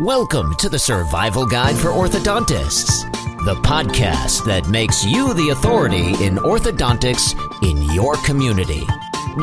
Welcome 0.00 0.54
to 0.54 0.70
the 0.70 0.78
Survival 0.78 1.44
Guide 1.44 1.76
for 1.76 1.88
Orthodontists, 1.88 3.02
the 3.44 3.54
podcast 3.56 4.46
that 4.46 4.66
makes 4.66 5.04
you 5.04 5.34
the 5.34 5.50
authority 5.50 6.14
in 6.24 6.36
orthodontics 6.36 7.34
in 7.62 7.82
your 7.92 8.16
community. 8.24 8.86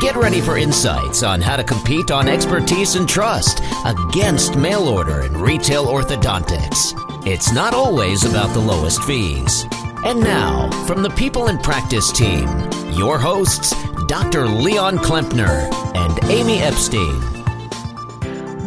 Get 0.00 0.16
ready 0.16 0.40
for 0.40 0.58
insights 0.58 1.22
on 1.22 1.40
how 1.40 1.54
to 1.54 1.62
compete 1.62 2.10
on 2.10 2.26
expertise 2.26 2.96
and 2.96 3.08
trust 3.08 3.62
against 3.84 4.56
mail 4.56 4.88
order 4.88 5.20
and 5.20 5.36
retail 5.36 5.86
orthodontics. 5.86 6.92
It's 7.24 7.52
not 7.52 7.72
always 7.72 8.24
about 8.24 8.52
the 8.52 8.58
lowest 8.58 9.04
fees. 9.04 9.64
And 10.04 10.18
now, 10.18 10.70
from 10.88 11.04
the 11.04 11.10
People 11.10 11.46
in 11.46 11.58
Practice 11.58 12.10
team, 12.10 12.48
your 12.90 13.16
hosts, 13.16 13.72
Dr. 14.08 14.48
Leon 14.48 14.98
Klempner 14.98 15.72
and 15.94 16.24
Amy 16.24 16.58
Epstein. 16.58 17.37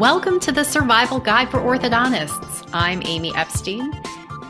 Welcome 0.02 0.39
to 0.39 0.52
the 0.52 0.63
Survival 0.63 1.20
Guide 1.20 1.51
for 1.51 1.60
Orthodontists. 1.60 2.68
I'm 2.73 3.04
Amy 3.05 3.32
Epstein, 3.36 3.93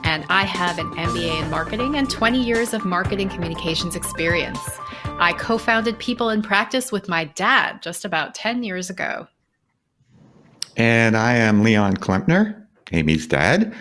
and 0.05 0.23
I 0.29 0.43
have 0.43 0.79
an 0.79 0.89
MBA 0.91 1.43
in 1.43 1.49
marketing 1.49 1.97
and 1.97 2.09
20 2.09 2.41
years 2.41 2.73
of 2.73 2.85
marketing 2.85 3.27
communications 3.27 3.97
experience. 3.97 4.61
I 5.19 5.33
co 5.33 5.57
founded 5.57 5.99
People 5.99 6.29
in 6.29 6.41
Practice 6.41 6.89
with 6.89 7.09
my 7.09 7.25
dad 7.25 7.81
just 7.81 8.05
about 8.05 8.33
10 8.33 8.63
years 8.63 8.89
ago. 8.89 9.27
And 10.77 11.17
I 11.17 11.33
am 11.33 11.63
Leon 11.63 11.97
Klempner, 11.97 12.65
Amy's 12.93 13.27
dad, 13.27 13.75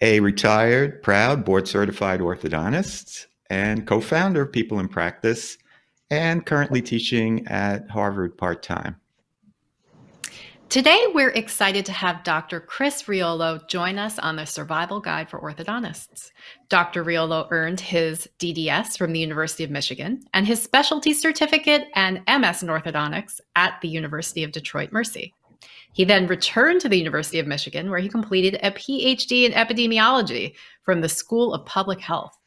a 0.00 0.20
retired, 0.20 1.02
proud, 1.02 1.44
board 1.44 1.66
certified 1.66 2.20
orthodontist 2.20 3.26
and 3.50 3.88
co 3.88 4.00
founder 4.00 4.42
of 4.42 4.52
People 4.52 4.78
in 4.78 4.86
Practice, 4.86 5.58
and 6.10 6.46
currently 6.46 6.80
teaching 6.80 7.44
at 7.48 7.90
Harvard 7.90 8.38
part 8.38 8.62
time. 8.62 8.94
Today, 10.68 11.06
we're 11.14 11.30
excited 11.30 11.86
to 11.86 11.92
have 11.92 12.24
Dr. 12.24 12.60
Chris 12.60 13.04
Riolo 13.04 13.66
join 13.68 13.98
us 13.98 14.18
on 14.18 14.36
the 14.36 14.44
Survival 14.44 15.00
Guide 15.00 15.30
for 15.30 15.40
Orthodontists. 15.40 16.30
Dr. 16.68 17.02
Riolo 17.02 17.48
earned 17.50 17.80
his 17.80 18.28
DDS 18.38 18.98
from 18.98 19.14
the 19.14 19.18
University 19.18 19.64
of 19.64 19.70
Michigan 19.70 20.20
and 20.34 20.46
his 20.46 20.62
specialty 20.62 21.14
certificate 21.14 21.88
and 21.94 22.20
MS 22.28 22.62
in 22.62 22.68
orthodontics 22.68 23.40
at 23.56 23.80
the 23.80 23.88
University 23.88 24.44
of 24.44 24.52
Detroit 24.52 24.92
Mercy. 24.92 25.32
He 25.94 26.04
then 26.04 26.26
returned 26.26 26.82
to 26.82 26.90
the 26.90 26.98
University 26.98 27.38
of 27.38 27.46
Michigan, 27.46 27.88
where 27.88 27.98
he 27.98 28.10
completed 28.10 28.60
a 28.62 28.70
PhD 28.70 29.46
in 29.46 29.52
epidemiology 29.52 30.52
from 30.82 31.00
the 31.00 31.08
School 31.08 31.54
of 31.54 31.64
Public 31.64 31.98
Health. 31.98 32.37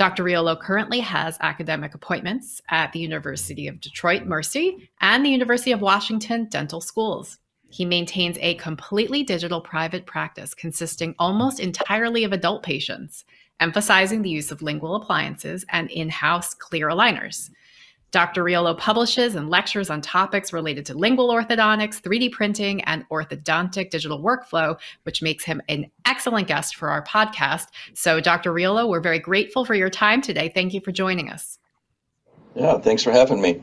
Dr. 0.00 0.24
Riolo 0.24 0.58
currently 0.58 1.00
has 1.00 1.36
academic 1.40 1.94
appointments 1.94 2.62
at 2.70 2.90
the 2.90 2.98
University 2.98 3.68
of 3.68 3.82
Detroit 3.82 4.24
Mercy 4.24 4.88
and 5.02 5.22
the 5.22 5.28
University 5.28 5.72
of 5.72 5.82
Washington 5.82 6.46
Dental 6.46 6.80
Schools. 6.80 7.36
He 7.68 7.84
maintains 7.84 8.38
a 8.40 8.54
completely 8.54 9.24
digital 9.24 9.60
private 9.60 10.06
practice 10.06 10.54
consisting 10.54 11.14
almost 11.18 11.60
entirely 11.60 12.24
of 12.24 12.32
adult 12.32 12.62
patients, 12.62 13.26
emphasizing 13.60 14.22
the 14.22 14.30
use 14.30 14.50
of 14.50 14.62
lingual 14.62 14.94
appliances 14.94 15.66
and 15.68 15.90
in 15.90 16.08
house 16.08 16.54
clear 16.54 16.88
aligners. 16.88 17.50
Dr. 18.10 18.42
Riolo 18.42 18.76
publishes 18.76 19.34
and 19.34 19.50
lectures 19.50 19.90
on 19.90 20.00
topics 20.00 20.52
related 20.52 20.86
to 20.86 20.94
lingual 20.94 21.28
orthodontics, 21.28 22.00
3D 22.00 22.32
printing, 22.32 22.82
and 22.82 23.08
orthodontic 23.08 23.90
digital 23.90 24.20
workflow, 24.20 24.78
which 25.04 25.22
makes 25.22 25.44
him 25.44 25.62
an 25.68 25.90
excellent 26.04 26.48
guest 26.48 26.76
for 26.76 26.90
our 26.90 27.04
podcast. 27.04 27.66
So, 27.94 28.20
Dr. 28.20 28.52
Riolo, 28.52 28.88
we're 28.88 29.00
very 29.00 29.18
grateful 29.18 29.64
for 29.64 29.74
your 29.74 29.90
time 29.90 30.22
today. 30.22 30.50
Thank 30.52 30.74
you 30.74 30.80
for 30.80 30.92
joining 30.92 31.30
us. 31.30 31.58
Yeah, 32.54 32.78
thanks 32.78 33.02
for 33.02 33.12
having 33.12 33.40
me. 33.40 33.62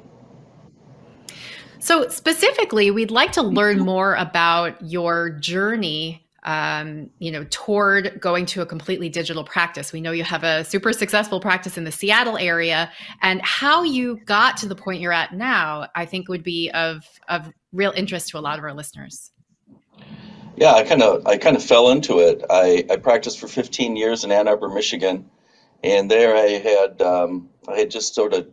So, 1.80 2.08
specifically, 2.10 2.92
we'd 2.92 3.12
like 3.12 3.34
to 3.34 3.42
learn 3.42 3.80
more 3.86 4.16
about 4.16 4.82
your 4.82 5.30
journey 5.30 6.27
um, 6.48 7.10
you 7.20 7.30
know, 7.30 7.46
toward 7.50 8.20
going 8.22 8.46
to 8.48 8.62
a 8.62 8.66
completely 8.66 9.10
digital 9.10 9.44
practice. 9.44 9.92
We 9.92 10.00
know 10.00 10.14
you 10.14 10.24
have 10.24 10.46
a 10.46 10.64
super 10.64 10.94
successful 10.94 11.42
practice 11.42 11.78
in 11.78 11.84
the 11.84 11.92
Seattle 11.92 12.38
area, 12.38 12.90
and 13.22 13.42
how 13.44 13.84
you 13.84 14.22
got 14.26 14.56
to 14.58 14.68
the 14.68 14.76
point 14.76 15.02
you're 15.02 15.12
at 15.12 15.34
now, 15.34 15.88
I 15.94 16.06
think 16.06 16.30
would 16.30 16.44
be 16.44 16.72
of 16.72 17.04
of 17.28 17.52
real 17.74 17.92
interest 17.96 18.30
to 18.30 18.38
a 18.38 18.40
lot 18.40 18.58
of 18.58 18.64
our 18.64 18.74
listeners. 18.74 19.32
Yeah, 20.56 20.72
I 20.72 20.84
kind 20.84 21.04
of 21.04 21.28
I 21.28 21.38
kind 21.38 21.58
of 21.58 21.64
fell 21.64 21.90
into 21.90 22.20
it. 22.20 22.42
I, 22.50 22.86
I 22.90 22.96
practiced 22.96 23.40
for 23.40 23.50
15 23.50 23.98
years 23.98 24.24
in 24.24 24.32
Ann 24.32 24.48
Arbor, 24.48 24.70
Michigan, 24.70 25.30
and 25.84 26.10
there 26.10 26.34
I 26.34 26.48
had 26.60 27.02
um, 27.02 27.50
I 27.68 27.78
had 27.78 27.92
just 27.92 28.16
sort 28.16 28.34
of 28.34 28.48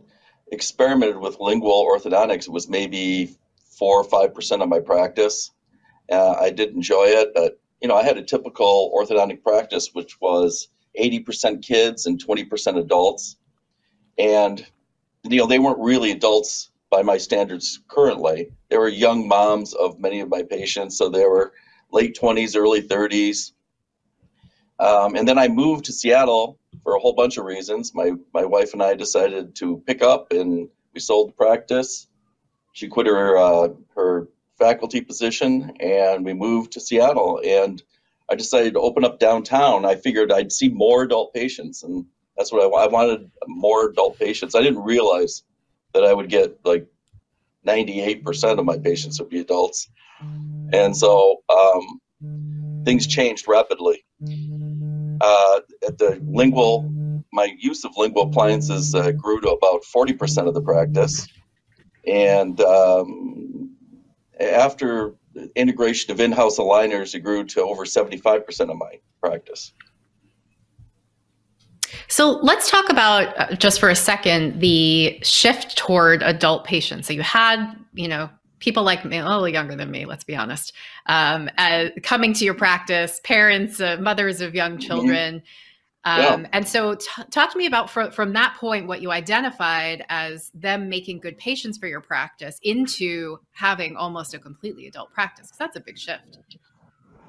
experimented 0.51 1.19
with 1.19 1.39
lingual 1.39 1.87
orthodontics. 1.87 2.49
It 2.49 2.53
was 2.53 2.69
maybe 2.69 3.39
four 3.79 4.01
or 4.01 4.05
five 4.05 4.35
percent 4.35 4.63
of 4.63 4.69
my 4.69 4.81
practice. 4.81 5.53
Uh, 6.11 6.33
I 6.33 6.51
did 6.51 6.75
enjoy 6.75 7.05
it, 7.05 7.31
but 7.35 7.61
you 7.81 7.89
know, 7.89 7.97
I 7.97 8.03
had 8.03 8.17
a 8.17 8.23
typical 8.23 8.93
orthodontic 8.95 9.43
practice, 9.43 9.91
which 9.93 10.21
was 10.21 10.69
80% 10.99 11.63
kids 11.63 12.07
and 12.07 12.25
20% 12.25 12.79
adults. 12.79 13.37
And, 14.19 14.65
you 15.25 15.39
know, 15.39 15.47
they 15.47 15.59
weren't 15.59 15.79
really 15.79 16.13
adults 16.13 16.71
by 16.91 17.03
my 17.03 17.19
standards 17.19 17.81
currently. 17.89 18.53
They 18.69 18.79
were 18.79 18.89
young 18.89 19.27
moms 19.27 19.75
of 19.75 19.99
many 19.99 20.21
of 20.21 20.29
my 20.29 20.43
patients. 20.43 20.97
So 20.97 21.09
they 21.09 21.25
were 21.25 21.53
late 21.91 22.17
20s, 22.21 22.57
early 22.57 22.83
30s. 22.83 23.53
Um, 24.79 25.17
and 25.17 25.27
then 25.27 25.39
I 25.39 25.49
moved 25.49 25.85
to 25.87 25.93
Seattle 25.93 26.59
for 26.83 26.95
a 26.95 27.01
whole 27.01 27.15
bunch 27.15 27.37
of 27.37 27.45
reasons. 27.45 27.95
My, 27.95 28.13
my 28.33 28.45
wife 28.45 28.73
and 28.73 28.83
I 28.83 28.95
decided 28.95 29.55
to 29.57 29.83
pick 29.87 30.03
up 30.03 30.33
and 30.33 30.69
we 30.93 31.01
sold 31.01 31.31
the 31.31 31.33
practice. 31.33 32.09
She 32.73 32.89
quit 32.89 33.07
her, 33.07 33.37
uh, 33.37 33.69
her 33.95 34.29
faculty 34.59 35.01
position 35.01 35.73
and 35.81 36.25
we 36.25 36.33
moved 36.33 36.73
to 36.73 36.81
Seattle 36.81 37.41
and 37.45 37.83
I 38.31 38.35
decided 38.35 38.75
to 38.75 38.81
open 38.81 39.05
up 39.05 39.19
downtown. 39.19 39.85
I 39.85 39.97
figured 39.97 40.33
I'd 40.33 40.53
see 40.53 40.69
more 40.69 41.03
adult 41.03 41.35
patients 41.35 41.83
and 41.83 42.07
that's 42.37 42.53
what 42.53 42.63
I, 42.63 42.85
I 42.85 42.89
wanted 42.89 43.31
more 43.47 43.89
adult 43.89 44.19
patients. 44.19 44.55
I 44.55 44.63
didn't 44.63 44.83
realize 44.83 45.43
that 45.93 46.05
I 46.05 46.13
would 46.13 46.29
get 46.29 46.59
like 46.65 46.87
98% 47.67 48.59
of 48.59 48.65
my 48.65 48.79
patients 48.79 49.21
would 49.21 49.31
be 49.31 49.41
adults. 49.41 49.89
And 50.73 50.97
so 50.97 51.43
um, 51.49 52.01
things 52.85 53.07
changed 53.07 53.47
rapidly. 53.49 54.05
Uh, 55.21 55.61
the 55.81 56.21
lingual, 56.27 56.91
my 57.33 57.55
use 57.59 57.85
of 57.85 57.93
lingual 57.97 58.25
appliances 58.25 58.95
uh, 58.95 59.13
grew 59.13 59.41
to 59.41 59.51
about 59.51 59.83
40% 59.95 60.49
of 60.49 60.55
the 60.55 60.63
practice. 60.63 61.27
And 62.07 62.61
um, 62.61 63.64
after 64.41 65.15
integration 65.57 66.11
of 66.13 66.21
in-house 66.21 66.59
aligners, 66.59 67.15
it 67.15 67.21
grew 67.21 67.45
to 67.45 67.63
over 67.63 67.85
75% 67.85 68.71
of 68.71 68.77
my 68.77 68.99
practice. 69.21 69.73
So 72.09 72.39
let's 72.43 72.71
talk 72.71 72.91
about 72.91 73.39
uh, 73.39 73.55
just 73.57 73.81
for 73.81 73.89
a 73.89 73.95
second 73.95 74.61
the 74.61 75.19
shift 75.23 75.77
toward 75.77 76.23
adult 76.23 76.65
patients. 76.65 77.07
So 77.07 77.13
you 77.13 77.23
had, 77.23 77.73
you 77.95 78.09
know, 78.09 78.29
people 78.59 78.83
like 78.83 79.05
me, 79.05 79.19
a 79.19 79.29
little 79.29 79.49
younger 79.49 79.77
than 79.77 79.91
me, 79.91 80.05
let's 80.05 80.25
be 80.25 80.35
honest, 80.35 80.73
um, 81.07 81.49
uh, 81.59 81.87
coming 82.03 82.33
to 82.35 82.45
your 82.45 82.55
practice, 82.55 83.21
parents, 83.25 83.81
uh, 83.81 83.97
mothers 84.01 84.41
of 84.41 84.55
young 84.55 84.73
mm-hmm. 84.73 84.81
children. 84.81 85.35
Mm-hmm 85.37 85.47
um, 86.05 86.43
yeah. 86.43 86.49
And 86.53 86.69
so, 86.69 86.97
t- 86.97 87.23
talk 87.31 87.51
to 87.53 87.59
me 87.59 87.67
about 87.67 87.89
fr- 87.89 88.11
from 88.11 88.35
that 88.35 88.57
point 88.59 88.87
what 88.87 89.01
you 89.01 89.11
identified 89.11 90.05
as 90.11 90.51
them 90.55 90.89
making 90.89 91.21
good 91.21 91.39
patients 91.39 91.79
for 91.79 91.87
your 91.87 92.03
practice 92.03 92.59
into 92.63 93.39
having 93.53 93.97
almost 93.97 94.35
a 94.35 94.39
completely 94.39 94.87
adult 94.87 95.13
practice. 95.13 95.47
Because 95.47 95.59
that's 95.59 95.77
a 95.77 95.81
big 95.81 95.99
shift. 95.99 96.39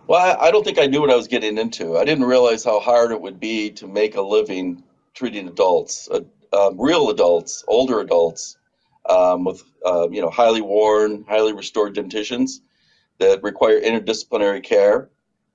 Well, 0.07 0.19
I, 0.19 0.47
I, 0.47 0.51
don't 0.51 0.63
think 0.63 0.77
I 0.77 0.87
knew 0.87 0.99
what 0.99 1.09
I 1.09 1.15
was 1.15 1.27
getting 1.27 1.57
into. 1.57 1.97
I 1.97 2.03
didn't 2.03 2.25
realize 2.25 2.63
how 2.65 2.79
hard 2.79 3.11
it 3.11 3.21
would 3.21 3.39
be 3.39 3.71
to 3.71 3.87
make 3.87 4.15
a 4.15 4.21
living 4.21 4.83
treating 5.13 5.47
adults, 5.47 6.09
uh, 6.11 6.19
um, 6.53 6.79
real 6.79 7.09
adults, 7.09 7.63
older 7.69 8.01
adults, 8.01 8.57
um, 9.09 9.45
with 9.45 9.63
uh, 9.85 10.09
you 10.11 10.21
know 10.21 10.29
highly 10.29 10.61
worn, 10.61 11.23
highly 11.29 11.53
restored 11.53 11.95
dentitions 11.95 12.59
that 13.19 13.41
require 13.41 13.79
interdisciplinary 13.79 14.61
care. 14.61 15.09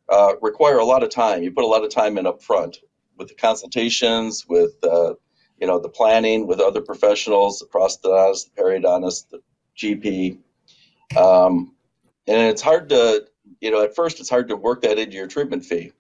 Uh, 0.09 0.35
require 0.43 0.79
a 0.79 0.85
lot 0.85 1.05
of 1.05 1.09
time. 1.09 1.41
You 1.41 1.53
put 1.53 1.63
a 1.63 1.69
lot 1.69 1.85
of 1.85 1.91
time 1.91 2.19
in 2.19 2.27
up 2.27 2.43
front 2.43 2.79
with 3.21 3.29
the 3.29 3.35
consultations, 3.35 4.47
with 4.49 4.83
uh, 4.83 5.15
you 5.61 5.67
know 5.67 5.79
the 5.79 5.89
planning 5.89 6.49
with 6.49 6.59
other 6.59 6.81
professionals, 6.81 7.61
the 7.61 7.67
prosthodontist, 7.67 8.47
the 8.53 8.63
periodontist, 8.63 9.29
the 9.29 9.41
GP, 9.77 10.39
um, 11.17 11.75
and 12.27 12.49
it's 12.49 12.63
hard 12.63 12.89
to 12.89 13.27
you 13.61 13.71
know 13.71 13.85
at 13.85 13.95
first 13.95 14.19
it's 14.19 14.31
hard 14.31 14.49
to 14.49 14.57
work 14.57 14.83
that 14.83 14.99
into 14.99 15.17
your 15.17 15.29
treatment 15.29 15.65
fee, 15.65 15.93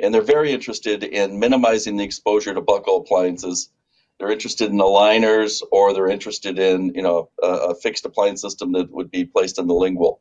and 0.00 0.12
they're 0.12 0.20
very 0.22 0.52
interested 0.52 1.04
in 1.04 1.38
minimizing 1.38 1.96
the 1.96 2.04
exposure 2.04 2.52
to 2.52 2.60
buccal 2.60 3.00
appliances. 3.00 3.70
They're 4.18 4.32
interested 4.32 4.70
in 4.70 4.78
aligners, 4.78 5.62
or 5.70 5.92
they're 5.94 6.08
interested 6.08 6.58
in 6.58 6.92
you 6.96 7.02
know 7.02 7.30
a, 7.40 7.48
a 7.48 7.74
fixed 7.76 8.04
appliance 8.04 8.42
system 8.42 8.72
that 8.72 8.90
would 8.90 9.10
be 9.10 9.24
placed 9.24 9.60
in 9.60 9.68
the 9.68 9.74
lingual, 9.74 10.20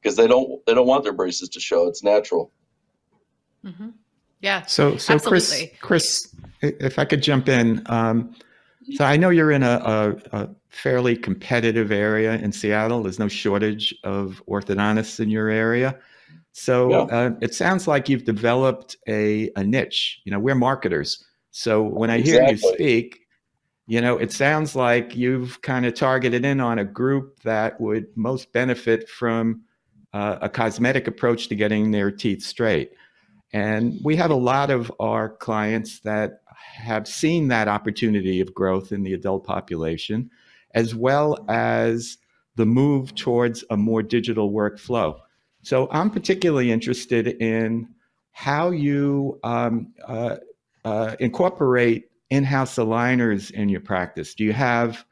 because 0.00 0.16
they 0.16 0.26
don't 0.26 0.64
they 0.64 0.72
don't 0.72 0.86
want 0.86 1.04
their 1.04 1.12
braces 1.12 1.50
to 1.50 1.60
show. 1.60 1.88
It's 1.88 2.02
natural. 2.02 2.50
Mm-hmm. 3.62 3.90
Yeah. 4.40 4.66
So, 4.66 4.96
so 4.96 5.18
Chris, 5.18 5.66
Chris, 5.80 6.34
if 6.60 6.98
I 6.98 7.04
could 7.04 7.22
jump 7.22 7.48
in. 7.48 7.82
Um, 7.86 8.34
so 8.92 9.04
I 9.04 9.16
know 9.16 9.30
you're 9.30 9.50
in 9.50 9.62
a, 9.62 9.80
a, 10.32 10.38
a, 10.38 10.48
fairly 10.68 11.16
competitive 11.16 11.92
area 11.92 12.34
in 12.34 12.50
Seattle. 12.50 13.04
There's 13.04 13.20
no 13.20 13.28
shortage 13.28 13.94
of 14.02 14.42
orthodontists 14.48 15.20
in 15.20 15.30
your 15.30 15.48
area. 15.48 15.96
So 16.50 16.90
yeah. 16.90 17.16
uh, 17.16 17.30
it 17.40 17.54
sounds 17.54 17.86
like 17.86 18.08
you've 18.08 18.24
developed 18.24 18.96
a, 19.08 19.50
a 19.56 19.62
niche. 19.62 20.20
You 20.24 20.32
know, 20.32 20.40
we're 20.40 20.56
marketers. 20.56 21.24
So 21.52 21.82
when 21.82 22.10
I 22.10 22.20
hear 22.20 22.42
exactly. 22.42 22.68
you 22.70 22.74
speak, 22.74 23.20
you 23.86 24.00
know, 24.00 24.16
it 24.16 24.32
sounds 24.32 24.74
like 24.74 25.14
you've 25.14 25.60
kind 25.62 25.86
of 25.86 25.94
targeted 25.94 26.44
in 26.44 26.60
on 26.60 26.78
a 26.78 26.84
group 26.84 27.40
that 27.42 27.80
would 27.80 28.06
most 28.16 28.52
benefit 28.52 29.08
from 29.08 29.62
uh, 30.12 30.38
a 30.40 30.48
cosmetic 30.48 31.06
approach 31.06 31.48
to 31.48 31.54
getting 31.54 31.90
their 31.90 32.10
teeth 32.10 32.42
straight. 32.42 32.92
And 33.54 34.00
we 34.02 34.16
have 34.16 34.32
a 34.32 34.34
lot 34.34 34.70
of 34.70 34.92
our 34.98 35.28
clients 35.28 36.00
that 36.00 36.40
have 36.56 37.06
seen 37.06 37.48
that 37.48 37.68
opportunity 37.68 38.40
of 38.40 38.52
growth 38.52 38.90
in 38.90 39.04
the 39.04 39.14
adult 39.14 39.44
population, 39.44 40.28
as 40.74 40.92
well 40.92 41.44
as 41.48 42.18
the 42.56 42.66
move 42.66 43.14
towards 43.14 43.64
a 43.70 43.76
more 43.76 44.02
digital 44.02 44.50
workflow. 44.50 45.20
So 45.62 45.88
I'm 45.92 46.10
particularly 46.10 46.72
interested 46.72 47.28
in 47.28 47.88
how 48.32 48.70
you 48.70 49.38
um, 49.44 49.94
uh, 50.04 50.38
uh, 50.84 51.14
incorporate 51.20 52.10
in-house 52.30 52.74
aligners 52.74 53.52
in 53.52 53.68
your 53.68 53.80
practice. 53.80 54.34
Do 54.34 54.42
you 54.42 54.52
have 54.52 55.04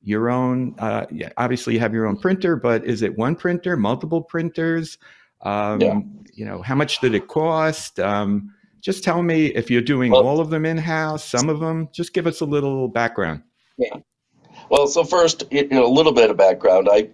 your 0.00 0.30
own? 0.30 0.76
Uh, 0.78 1.04
obviously, 1.36 1.74
you 1.74 1.80
have 1.80 1.92
your 1.92 2.06
own 2.06 2.16
printer, 2.16 2.56
but 2.56 2.86
is 2.86 3.02
it 3.02 3.18
one 3.18 3.36
printer, 3.36 3.76
multiple 3.76 4.22
printers? 4.22 4.96
Um, 5.42 5.80
yeah. 5.80 6.00
You 6.34 6.44
know, 6.46 6.62
how 6.62 6.74
much 6.74 7.00
did 7.00 7.14
it 7.14 7.28
cost? 7.28 8.00
Um, 8.00 8.54
just 8.80 9.04
tell 9.04 9.22
me 9.22 9.46
if 9.46 9.70
you're 9.70 9.82
doing 9.82 10.12
well, 10.12 10.26
all 10.26 10.40
of 10.40 10.50
them 10.50 10.64
in-house, 10.64 11.24
some 11.24 11.48
of 11.48 11.60
them. 11.60 11.88
Just 11.92 12.12
give 12.12 12.26
us 12.26 12.40
a 12.40 12.44
little 12.44 12.88
background. 12.88 13.42
Yeah. 13.78 13.96
Well, 14.70 14.86
so 14.86 15.04
first, 15.04 15.44
you 15.50 15.68
know, 15.68 15.86
a 15.86 15.88
little 15.88 16.12
bit 16.12 16.30
of 16.30 16.36
background. 16.36 16.88
I 16.90 17.10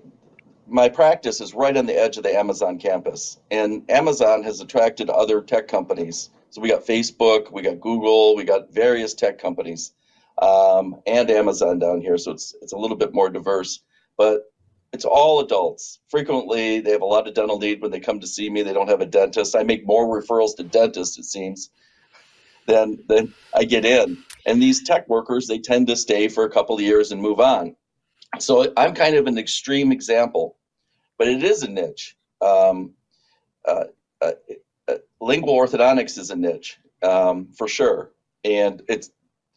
my 0.71 0.89
practice 0.89 1.41
is 1.41 1.55
right 1.55 1.77
on 1.77 1.87
the 1.87 1.99
edge 1.99 2.19
of 2.19 2.23
the 2.23 2.37
Amazon 2.37 2.79
campus, 2.79 3.39
and 3.51 3.91
Amazon 3.91 4.43
has 4.43 4.61
attracted 4.61 5.09
other 5.09 5.41
tech 5.41 5.67
companies. 5.67 6.31
So 6.51 6.61
we 6.61 6.69
got 6.69 6.87
Facebook, 6.87 7.53
we 7.53 7.63
got 7.63 7.81
Google, 7.81 8.37
we 8.37 8.45
got 8.45 8.73
various 8.73 9.15
tech 9.15 9.39
companies, 9.39 9.93
um, 10.41 11.01
and 11.07 11.31
Amazon 11.31 11.79
down 11.79 12.01
here. 12.01 12.19
So 12.19 12.33
it's 12.33 12.55
it's 12.63 12.73
a 12.73 12.79
little 12.79 12.97
bit 12.97 13.15
more 13.15 13.31
diverse, 13.31 13.81
but 14.17 14.51
it's 14.93 15.05
all 15.05 15.41
adults. 15.41 16.01
Frequently, 16.09 16.81
they 16.81 16.91
have 16.91 17.03
a 17.03 17.07
lot 17.07 17.29
of 17.29 17.35
dental 17.35 17.59
need 17.59 17.83
when 17.83 17.91
they 17.91 18.01
come 18.01 18.21
to 18.21 18.27
see 18.27 18.49
me. 18.49 18.63
They 18.63 18.73
don't 18.73 18.89
have 18.89 19.01
a 19.01 19.07
dentist. 19.07 19.55
I 19.55 19.63
make 19.63 19.87
more 19.87 20.07
referrals 20.07 20.57
to 20.57 20.65
dentists, 20.65 21.19
it 21.19 21.25
seems, 21.25 21.71
than 22.67 22.99
than 23.09 23.35
I 23.55 23.65
get 23.65 23.85
in. 23.85 24.19
And 24.47 24.63
these 24.63 24.83
tech 24.83 25.09
workers, 25.09 25.47
they 25.47 25.59
tend 25.59 25.89
to 25.89 25.97
stay 25.97 26.29
for 26.29 26.45
a 26.45 26.51
couple 26.51 26.75
of 26.75 26.81
years 26.81 27.13
and 27.13 27.21
move 27.21 27.41
on. 27.41 27.77
So 28.39 28.73
I'm 28.77 28.95
kind 28.95 29.17
of 29.17 29.27
an 29.27 29.39
extreme 29.39 29.93
example, 29.93 30.57
but 31.19 31.29
it 31.29 31.43
is 31.43 31.63
a 31.63 31.71
niche. 31.71 32.17
Um, 32.41 32.93
uh, 33.67 33.85
uh, 34.21 34.33
uh, 34.87 34.95
lingual 35.21 35.55
orthodontics 35.55 36.19
is 36.19 36.31
a 36.31 36.37
niche 36.37 36.79
um, 37.03 37.49
for 37.57 37.69
sure, 37.69 38.13
and 38.45 38.83
it's 38.89 39.11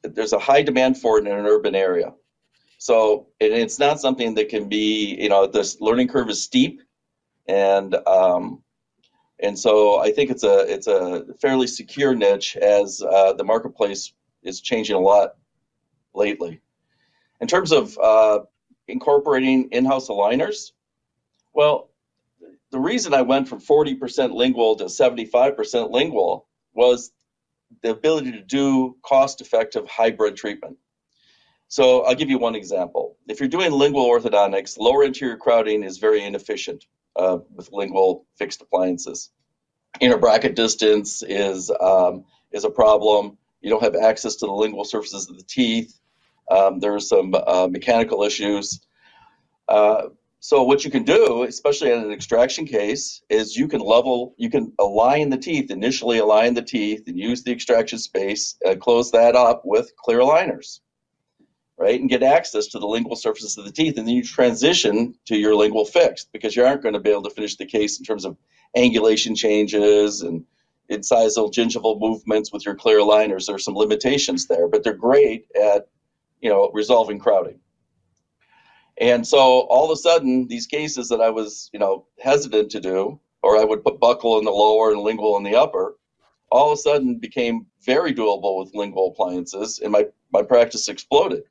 there's 0.04 0.33
a 0.33 0.39
high 0.39 0.63
demand 0.63 0.98
for 0.98 1.19
it 1.19 1.28
in 1.28 1.31
an 1.31 1.45
urban 1.45 1.75
area. 1.75 2.13
So 2.81 3.28
it's 3.39 3.78
not 3.78 4.00
something 4.00 4.33
that 4.33 4.50
can 4.50 4.68
be, 4.68 5.16
you 5.22 5.30
know, 5.30 5.45
this 5.45 5.80
learning 5.81 6.07
curve 6.07 6.31
is 6.31 6.42
steep, 6.42 6.81
and 7.48 7.94
um, 8.07 8.63
and 9.39 9.57
so 9.57 10.00
I 10.00 10.12
think 10.12 10.31
it's 10.31 10.44
a 10.44 10.62
it's 10.62 10.88
a 10.88 11.25
fairly 11.39 11.68
secure 11.68 12.16
niche 12.16 12.57
as 12.57 13.04
uh, 13.04 13.33
the 13.33 13.44
marketplace 13.44 14.13
is 14.42 14.62
changing 14.62 14.95
a 14.95 15.00
lot 15.00 15.36
lately. 16.16 16.60
In 17.39 17.48
terms 17.48 17.72
of 17.72 17.95
uh, 18.00 18.39
incorporating 18.88 19.69
in-house 19.72 20.10
aligners, 20.10 20.72
well, 21.54 21.92
the 22.72 22.80
reason 22.80 23.13
I 23.13 23.22
went 23.22 23.48
from 23.48 23.62
40% 23.62 24.33
lingual 24.33 24.75
to 24.78 24.86
75% 24.86 25.92
lingual 25.92 26.48
was 26.74 27.12
the 27.83 27.92
ability 27.92 28.31
to 28.31 28.42
do 28.42 28.98
cost-effective 29.04 29.88
hybrid 29.88 30.36
treatment. 30.36 30.78
So 31.71 32.01
I'll 32.01 32.15
give 32.15 32.29
you 32.29 32.38
one 32.38 32.56
example. 32.56 33.15
If 33.29 33.39
you're 33.39 33.47
doing 33.47 33.71
lingual 33.71 34.06
orthodontics, 34.06 34.77
lower 34.77 35.06
anterior 35.06 35.38
crowding 35.38 35.83
is 35.83 36.00
very 36.00 36.21
inefficient 36.21 36.83
uh, 37.15 37.38
with 37.56 37.71
lingual 37.71 38.25
fixed 38.38 38.62
appliances. 38.62 39.31
Interbracket 40.01 40.53
distance 40.53 41.23
is 41.25 41.71
um, 41.79 42.25
is 42.51 42.65
a 42.65 42.69
problem. 42.69 43.38
You 43.62 43.69
don't 43.69 43.83
have 43.83 43.95
access 43.95 44.35
to 44.38 44.47
the 44.47 44.51
lingual 44.51 44.83
surfaces 44.83 45.29
of 45.29 45.38
the 45.38 45.45
teeth. 45.45 45.97
Um, 46.50 46.79
there 46.79 46.94
are 46.94 47.00
some 47.00 47.33
uh, 47.33 47.69
mechanical 47.71 48.23
issues. 48.23 48.81
Uh, 49.69 50.09
so 50.41 50.63
what 50.63 50.83
you 50.83 50.91
can 50.91 51.03
do, 51.03 51.44
especially 51.44 51.94
in 51.94 52.00
an 52.00 52.12
extraction 52.12 52.65
case, 52.65 53.21
is 53.29 53.56
you 53.56 53.69
can 53.69 53.79
level, 53.79 54.35
you 54.38 54.50
can 54.50 54.73
align 54.77 55.29
the 55.29 55.38
teeth, 55.38 55.71
initially 55.71 56.18
align 56.18 56.53
the 56.53 56.62
teeth 56.62 57.03
and 57.07 57.18
use 57.18 57.44
the 57.44 57.53
extraction 57.53 57.97
space, 57.97 58.57
and 58.65 58.81
close 58.81 59.12
that 59.12 59.38
up 59.38 59.62
with 59.63 59.95
clear 59.95 60.19
aligners, 60.19 60.81
right? 61.81 62.00
And 62.00 62.10
get 62.10 62.22
access 62.22 62.68
to 62.68 62.80
the 62.80 62.86
lingual 62.86 63.16
surfaces 63.16 63.57
of 63.57 63.66
the 63.66 63.72
teeth. 63.72 63.98
And 63.98 64.07
then 64.07 64.13
you 64.13 64.24
transition 64.24 65.16
to 65.25 65.36
your 65.36 65.56
lingual 65.56 65.83
fixed 65.83 66.31
because 66.31 66.56
you 66.56 66.63
aren't 66.63 66.83
going 66.83 66.94
to 66.94 67.00
be 67.00 67.10
able 67.10 67.24
to 67.24 67.31
finish 67.31 67.56
the 67.56 67.66
case 67.66 67.98
in 67.98 68.06
terms 68.06 68.24
of 68.24 68.38
angulation 68.78 69.36
changes 69.36 70.22
and 70.22 70.45
incisal 70.92 71.51
gingival 71.51 72.00
movements 72.00 72.54
with 72.54 72.66
your 72.66 72.75
clear 72.75 73.00
aligners. 73.00 73.48
There 73.48 73.56
are 73.56 73.60
some 73.60 73.75
limitations 73.75 74.45
there, 74.45 74.68
but 74.68 74.83
they're 74.83 74.94
great 74.94 75.48
at, 75.60 75.88
you 76.39 76.51
know, 76.51 76.69
resolving 76.72 77.18
crowding. 77.18 77.60
And 79.00 79.25
so 79.25 79.39
all 79.39 79.86
of 79.86 79.92
a 79.92 79.95
sudden, 79.95 80.48
these 80.48 80.68
cases 80.68 81.10
that 81.10 81.19
I 81.19 81.31
was, 81.31 81.72
you 81.74 81.80
know, 81.80 82.06
hesitant 82.19 82.69
to 82.72 82.80
do, 82.80 83.19
or 83.42 83.57
I 83.57 83.63
would 83.63 83.83
put 83.83 84.00
buccal 84.00 84.38
in 84.38 84.45
the 84.45 84.51
lower 84.51 84.92
and 84.92 85.01
lingual 85.01 85.36
in 85.38 85.44
the 85.44 85.56
upper, 85.56 85.98
all 86.51 86.72
of 86.72 86.78
a 86.78 86.81
sudden 86.81 87.18
became 87.18 87.66
very 87.81 88.13
doable 88.13 88.60
with 88.60 88.75
lingual 88.75 89.07
appliances, 89.07 89.80
and 89.80 89.92
my, 89.92 90.06
my 90.31 90.44
practice 90.44 90.88
exploded. 90.88 91.42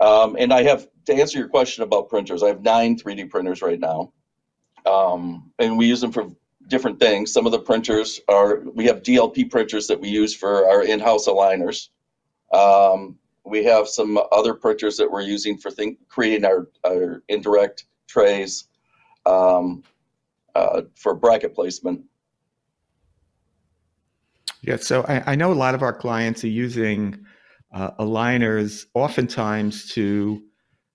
Um, 0.00 0.36
and 0.38 0.52
I 0.52 0.62
have, 0.62 0.88
to 1.06 1.14
answer 1.14 1.38
your 1.38 1.48
question 1.48 1.82
about 1.82 2.08
printers, 2.08 2.42
I 2.42 2.48
have 2.48 2.62
nine 2.62 2.96
3D 2.96 3.30
printers 3.30 3.62
right 3.62 3.80
now. 3.80 4.12
Um, 4.86 5.52
and 5.58 5.76
we 5.76 5.86
use 5.86 6.00
them 6.00 6.12
for 6.12 6.30
different 6.68 7.00
things. 7.00 7.32
Some 7.32 7.46
of 7.46 7.52
the 7.52 7.58
printers 7.58 8.20
are, 8.28 8.60
we 8.74 8.86
have 8.86 9.02
DLP 9.02 9.50
printers 9.50 9.86
that 9.88 10.00
we 10.00 10.08
use 10.08 10.34
for 10.34 10.68
our 10.68 10.84
in 10.84 11.00
house 11.00 11.26
aligners. 11.26 11.88
Um, 12.52 13.18
we 13.44 13.64
have 13.64 13.88
some 13.88 14.20
other 14.30 14.54
printers 14.54 14.96
that 14.98 15.10
we're 15.10 15.22
using 15.22 15.58
for 15.58 15.70
think, 15.70 15.98
creating 16.08 16.44
our, 16.44 16.68
our 16.84 17.22
indirect 17.28 17.84
trays 18.06 18.64
um, 19.26 19.82
uh, 20.54 20.82
for 20.94 21.14
bracket 21.14 21.54
placement. 21.54 22.02
Yeah, 24.62 24.76
so 24.76 25.04
I, 25.08 25.32
I, 25.32 25.34
know 25.36 25.52
a 25.52 25.54
lot 25.54 25.74
of 25.74 25.82
our 25.82 25.92
clients 25.92 26.42
are 26.42 26.48
using 26.48 27.24
uh, 27.72 27.90
aligners 27.92 28.86
oftentimes 28.94 29.92
to 29.92 30.42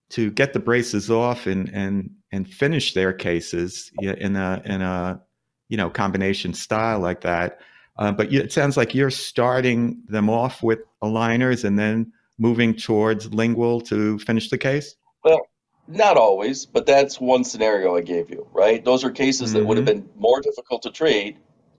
to 0.10 0.32
get 0.32 0.53
the 0.53 0.60
braces 0.60 1.10
off 1.10 1.48
and 1.48 1.70
and 1.74 2.12
and 2.32 2.48
finish 2.48 2.94
their 2.94 3.13
cases 3.13 3.92
in 4.01 4.36
a 4.36 4.62
in 4.65 4.82
a 4.82 5.22
you 5.70 5.77
know 5.77 5.89
combination 5.89 6.53
style 6.53 7.00
like 7.00 7.22
that. 7.22 7.60
Uh, 7.98 8.12
but 8.12 8.32
you, 8.32 8.39
it 8.39 8.51
sounds 8.51 8.75
like 8.75 8.96
you're 8.96 9.12
starting 9.12 10.01
them 10.08 10.30
off 10.30 10.63
with 10.63 10.80
aligners 11.03 11.63
and 11.63 11.77
then 11.77 12.12
moving 12.38 12.75
towards 12.75 13.34
lingual 13.34 13.82
to 13.82 14.20
finish 14.20 14.50
the 14.50 14.58
case? 14.58 14.96
Well, 15.24 15.39
not 15.88 16.18
always, 16.18 16.65
but 16.65 16.86
that's 16.86 17.20
one 17.20 17.44
scenario 17.44 17.96
I 17.96 18.01
gave 18.01 18.30
you, 18.30 18.48
right? 18.53 18.84
Those 18.84 19.03
are 19.03 19.12
cases 19.12 19.50
mm-hmm. 19.50 19.60
that 19.60 19.65
would 19.65 19.77
have 19.77 19.86
mm-hmm. 19.86 20.00
been 20.00 20.10
more 20.20 20.42
difficult 20.42 20.82
to 20.84 20.92
treat 20.92 21.38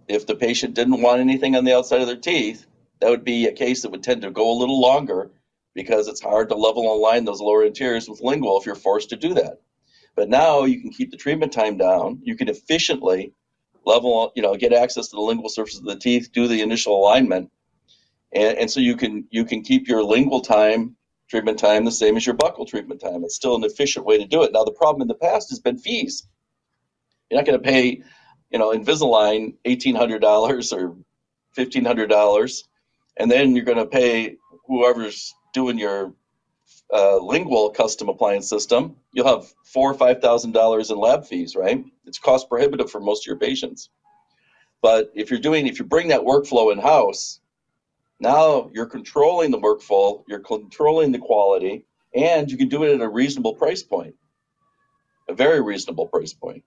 if 0.08 0.26
the 0.26 0.36
patient 0.36 0.74
didn't 0.74 1.00
want 1.00 1.20
anything 1.20 1.56
on 1.56 1.64
the 1.64 1.74
outside 1.74 2.00
of 2.00 2.06
their 2.06 2.16
teeth. 2.16 2.66
That 3.04 3.10
would 3.10 3.24
be 3.24 3.48
a 3.48 3.52
case 3.52 3.82
that 3.82 3.90
would 3.90 4.02
tend 4.02 4.22
to 4.22 4.30
go 4.30 4.50
a 4.50 4.56
little 4.58 4.80
longer 4.80 5.30
because 5.74 6.08
it's 6.08 6.22
hard 6.22 6.48
to 6.48 6.54
level 6.54 6.90
align 6.90 7.26
those 7.26 7.38
lower 7.42 7.62
anteriors 7.62 8.08
with 8.08 8.22
lingual 8.22 8.58
if 8.58 8.64
you're 8.64 8.74
forced 8.74 9.10
to 9.10 9.16
do 9.16 9.34
that. 9.34 9.60
But 10.16 10.30
now 10.30 10.64
you 10.64 10.80
can 10.80 10.88
keep 10.88 11.10
the 11.10 11.18
treatment 11.18 11.52
time 11.52 11.76
down. 11.76 12.20
You 12.22 12.34
can 12.34 12.48
efficiently 12.48 13.34
level, 13.84 14.32
you 14.34 14.40
know, 14.40 14.54
get 14.54 14.72
access 14.72 15.08
to 15.08 15.16
the 15.16 15.20
lingual 15.20 15.50
surface 15.50 15.78
of 15.78 15.84
the 15.84 15.98
teeth, 15.98 16.30
do 16.32 16.48
the 16.48 16.62
initial 16.62 16.96
alignment, 16.96 17.50
and, 18.32 18.56
and 18.56 18.70
so 18.70 18.80
you 18.80 18.96
can 18.96 19.26
you 19.28 19.44
can 19.44 19.60
keep 19.60 19.86
your 19.86 20.02
lingual 20.02 20.40
time 20.40 20.96
treatment 21.28 21.58
time 21.58 21.84
the 21.84 21.90
same 21.90 22.16
as 22.16 22.24
your 22.24 22.36
buccal 22.36 22.66
treatment 22.66 23.02
time. 23.02 23.22
It's 23.22 23.36
still 23.36 23.54
an 23.54 23.64
efficient 23.64 24.06
way 24.06 24.16
to 24.16 24.26
do 24.26 24.44
it. 24.44 24.52
Now 24.54 24.64
the 24.64 24.72
problem 24.72 25.02
in 25.02 25.08
the 25.08 25.14
past 25.14 25.50
has 25.50 25.60
been 25.60 25.76
fees. 25.76 26.26
You're 27.30 27.38
not 27.38 27.46
going 27.46 27.62
to 27.62 27.70
pay, 27.70 28.02
you 28.50 28.58
know, 28.58 28.72
Invisalign 28.72 29.56
eighteen 29.66 29.94
hundred 29.94 30.22
dollars 30.22 30.72
or 30.72 30.96
fifteen 31.52 31.84
hundred 31.84 32.08
dollars, 32.08 32.66
and 33.16 33.30
then 33.30 33.54
you're 33.54 33.64
going 33.64 33.78
to 33.78 33.86
pay 33.86 34.36
whoever's 34.66 35.34
doing 35.52 35.78
your 35.78 36.12
uh, 36.92 37.16
lingual 37.18 37.70
custom 37.70 38.08
appliance 38.08 38.48
system. 38.48 38.96
You'll 39.12 39.26
have 39.26 39.52
four 39.64 39.90
or 39.90 39.94
five 39.94 40.20
thousand 40.20 40.52
dollars 40.52 40.90
in 40.90 40.98
lab 40.98 41.26
fees, 41.26 41.56
right? 41.56 41.84
It's 42.06 42.18
cost 42.18 42.48
prohibitive 42.48 42.90
for 42.90 43.00
most 43.00 43.24
of 43.24 43.26
your 43.26 43.38
patients. 43.38 43.90
But 44.82 45.10
if 45.14 45.30
you're 45.30 45.40
doing, 45.40 45.66
if 45.66 45.78
you 45.78 45.84
bring 45.84 46.08
that 46.08 46.20
workflow 46.20 46.72
in 46.72 46.78
house, 46.78 47.40
now 48.20 48.70
you're 48.72 48.86
controlling 48.86 49.50
the 49.50 49.58
workflow, 49.58 50.24
you're 50.28 50.40
controlling 50.40 51.10
the 51.10 51.18
quality, 51.18 51.86
and 52.14 52.50
you 52.50 52.56
can 52.56 52.68
do 52.68 52.84
it 52.84 52.94
at 52.94 53.00
a 53.00 53.08
reasonable 53.08 53.54
price 53.54 53.82
point, 53.82 54.14
a 55.28 55.34
very 55.34 55.62
reasonable 55.62 56.06
price 56.06 56.32
point. 56.34 56.62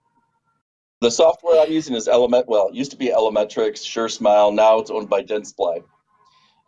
The 1.00 1.12
software 1.12 1.62
I'm 1.62 1.72
using 1.72 1.96
is 1.96 2.08
Element. 2.08 2.48
Well, 2.48 2.70
it 2.70 2.74
used 2.76 2.92
to 2.92 2.98
be 2.98 3.10
Elementrix, 3.10 3.86
Sure 3.86 4.10
Smile. 4.10 4.52
Now 4.52 4.80
it's 4.80 4.90
owned 4.90 5.10
by 5.10 5.24
Dentsply. 5.24 5.84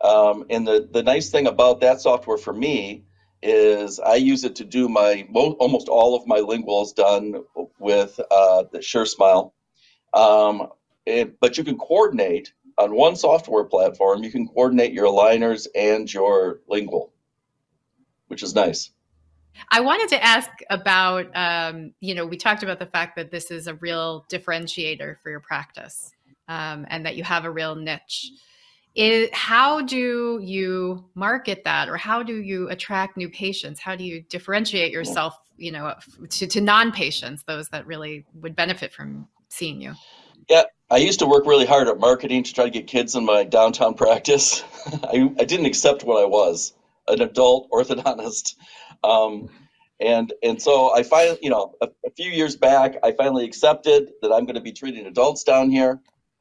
Um, 0.00 0.46
and 0.50 0.66
the 0.66 0.88
the 0.90 1.02
nice 1.02 1.30
thing 1.30 1.46
about 1.46 1.80
that 1.80 2.00
software 2.00 2.38
for 2.38 2.52
me 2.52 3.04
is 3.42 3.98
I 4.00 4.16
use 4.16 4.44
it 4.44 4.56
to 4.56 4.64
do 4.64 4.88
my 4.88 5.26
almost 5.34 5.88
all 5.88 6.14
of 6.14 6.26
my 6.26 6.40
linguals 6.40 6.94
done 6.94 7.42
with 7.78 8.20
uh, 8.30 8.64
the 8.72 8.82
Sure 8.82 9.06
Smile. 9.06 9.54
Um, 10.12 10.68
and, 11.06 11.34
but 11.40 11.56
you 11.56 11.64
can 11.64 11.78
coordinate 11.78 12.52
on 12.76 12.94
one 12.94 13.16
software 13.16 13.64
platform. 13.64 14.22
You 14.22 14.30
can 14.30 14.46
coordinate 14.46 14.92
your 14.92 15.06
aligners 15.06 15.66
and 15.74 16.12
your 16.12 16.60
lingual, 16.68 17.12
which 18.28 18.42
is 18.42 18.54
nice. 18.54 18.90
I 19.70 19.80
wanted 19.80 20.08
to 20.10 20.24
ask 20.24 20.48
about, 20.70 21.26
um, 21.34 21.92
you 22.00 22.14
know, 22.14 22.24
we 22.24 22.36
talked 22.36 22.62
about 22.62 22.78
the 22.78 22.86
fact 22.86 23.16
that 23.16 23.30
this 23.30 23.50
is 23.50 23.66
a 23.66 23.74
real 23.74 24.24
differentiator 24.30 25.18
for 25.20 25.30
your 25.30 25.40
practice 25.40 26.12
um, 26.48 26.86
and 26.88 27.04
that 27.04 27.16
you 27.16 27.24
have 27.24 27.44
a 27.44 27.50
real 27.50 27.74
niche. 27.74 28.30
It, 28.94 29.32
how 29.34 29.82
do 29.82 30.40
you 30.42 31.04
market 31.14 31.62
that 31.64 31.88
or 31.88 31.96
how 31.96 32.22
do 32.22 32.42
you 32.42 32.68
attract 32.70 33.16
new 33.16 33.28
patients? 33.28 33.78
How 33.78 33.94
do 33.94 34.04
you 34.04 34.22
differentiate 34.22 34.92
yourself, 34.92 35.38
you 35.56 35.70
know, 35.70 35.94
to, 36.28 36.46
to 36.46 36.60
non-patients, 36.60 37.44
those 37.44 37.68
that 37.68 37.86
really 37.86 38.26
would 38.34 38.56
benefit 38.56 38.92
from 38.92 39.28
seeing 39.48 39.80
you? 39.80 39.94
Yeah, 40.48 40.64
I 40.90 40.96
used 40.96 41.20
to 41.20 41.26
work 41.26 41.46
really 41.46 41.66
hard 41.66 41.86
at 41.86 42.00
marketing 42.00 42.42
to 42.42 42.52
try 42.52 42.64
to 42.64 42.70
get 42.70 42.88
kids 42.88 43.14
in 43.14 43.24
my 43.24 43.44
downtown 43.44 43.94
practice. 44.04 44.64
I, 45.04 45.30
I 45.38 45.44
didn't 45.44 45.66
accept 45.66 46.02
what 46.02 46.20
I 46.20 46.26
was, 46.26 46.74
an 47.06 47.22
adult 47.22 47.70
orthodontist. 47.70 48.56
Um, 49.04 49.48
and 50.00 50.32
and 50.42 50.60
so 50.60 50.94
I 50.94 51.02
finally, 51.02 51.38
you 51.42 51.50
know, 51.50 51.74
a, 51.80 51.88
a, 52.06 52.10
few 52.10 52.30
years 52.30 52.56
back, 52.56 52.96
I 53.02 53.12
finally 53.12 53.44
accepted 53.44 54.10
that 54.22 54.32
I'm 54.32 54.44
going 54.44 54.54
to 54.54 54.60
be 54.60 54.72
treating 54.72 55.06
adults 55.06 55.44
down 55.44 55.70
here. 55.70 56.00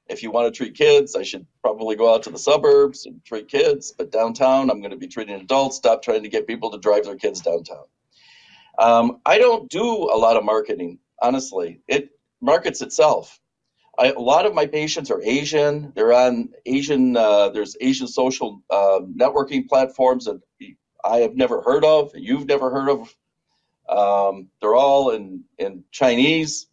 If 0.09 0.23
you 0.23 0.31
want 0.31 0.51
to 0.51 0.57
treat 0.57 0.75
kids, 0.75 1.15
I 1.15 1.23
should 1.23 1.45
probably 1.61 1.95
go 1.95 2.13
out 2.13 2.23
to 2.23 2.31
the 2.31 2.39
suburbs 2.39 3.05
and 3.05 3.23
treat 3.23 3.47
kids. 3.47 3.93
But 3.97 4.11
downtown, 4.11 4.69
I'm 4.69 4.81
going 4.81 4.91
to 4.91 4.97
be 4.97 5.07
treating 5.07 5.39
adults. 5.39 5.77
Stop 5.77 6.01
trying 6.01 6.23
to 6.23 6.29
get 6.29 6.47
people 6.47 6.71
to 6.71 6.79
drive 6.79 7.05
their 7.05 7.15
kids 7.15 7.41
downtown. 7.41 7.83
Um, 8.79 9.19
I 9.25 9.37
don't 9.37 9.69
do 9.69 9.85
a 9.85 10.17
lot 10.17 10.37
of 10.37 10.43
marketing, 10.43 10.99
honestly. 11.21 11.81
It 11.87 12.09
markets 12.41 12.81
itself. 12.81 13.39
I, 13.99 14.11
a 14.11 14.19
lot 14.19 14.45
of 14.45 14.55
my 14.55 14.65
patients 14.65 15.11
are 15.11 15.21
Asian. 15.21 15.91
They're 15.93 16.13
on 16.13 16.49
Asian. 16.65 17.17
Uh, 17.17 17.49
there's 17.49 17.75
Asian 17.81 18.07
social 18.07 18.63
uh, 18.69 19.01
networking 19.15 19.67
platforms 19.67 20.25
that 20.25 20.39
I 21.03 21.17
have 21.17 21.35
never 21.35 21.61
heard 21.61 21.83
of. 21.83 22.11
You've 22.15 22.47
never 22.47 22.69
heard 22.69 22.89
of. 22.89 23.15
Um, 23.89 24.47
they're 24.61 24.75
all 24.75 25.11
in 25.11 25.43
in 25.57 25.83
Chinese. 25.91 26.68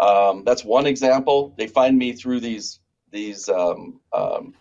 Um, 0.00 0.44
that's 0.44 0.64
one 0.64 0.86
example. 0.86 1.54
They 1.56 1.66
find 1.66 1.96
me 1.96 2.12
through 2.12 2.40
these 2.40 2.80
these 3.10 3.48
um, 3.48 4.00
um 4.12 4.54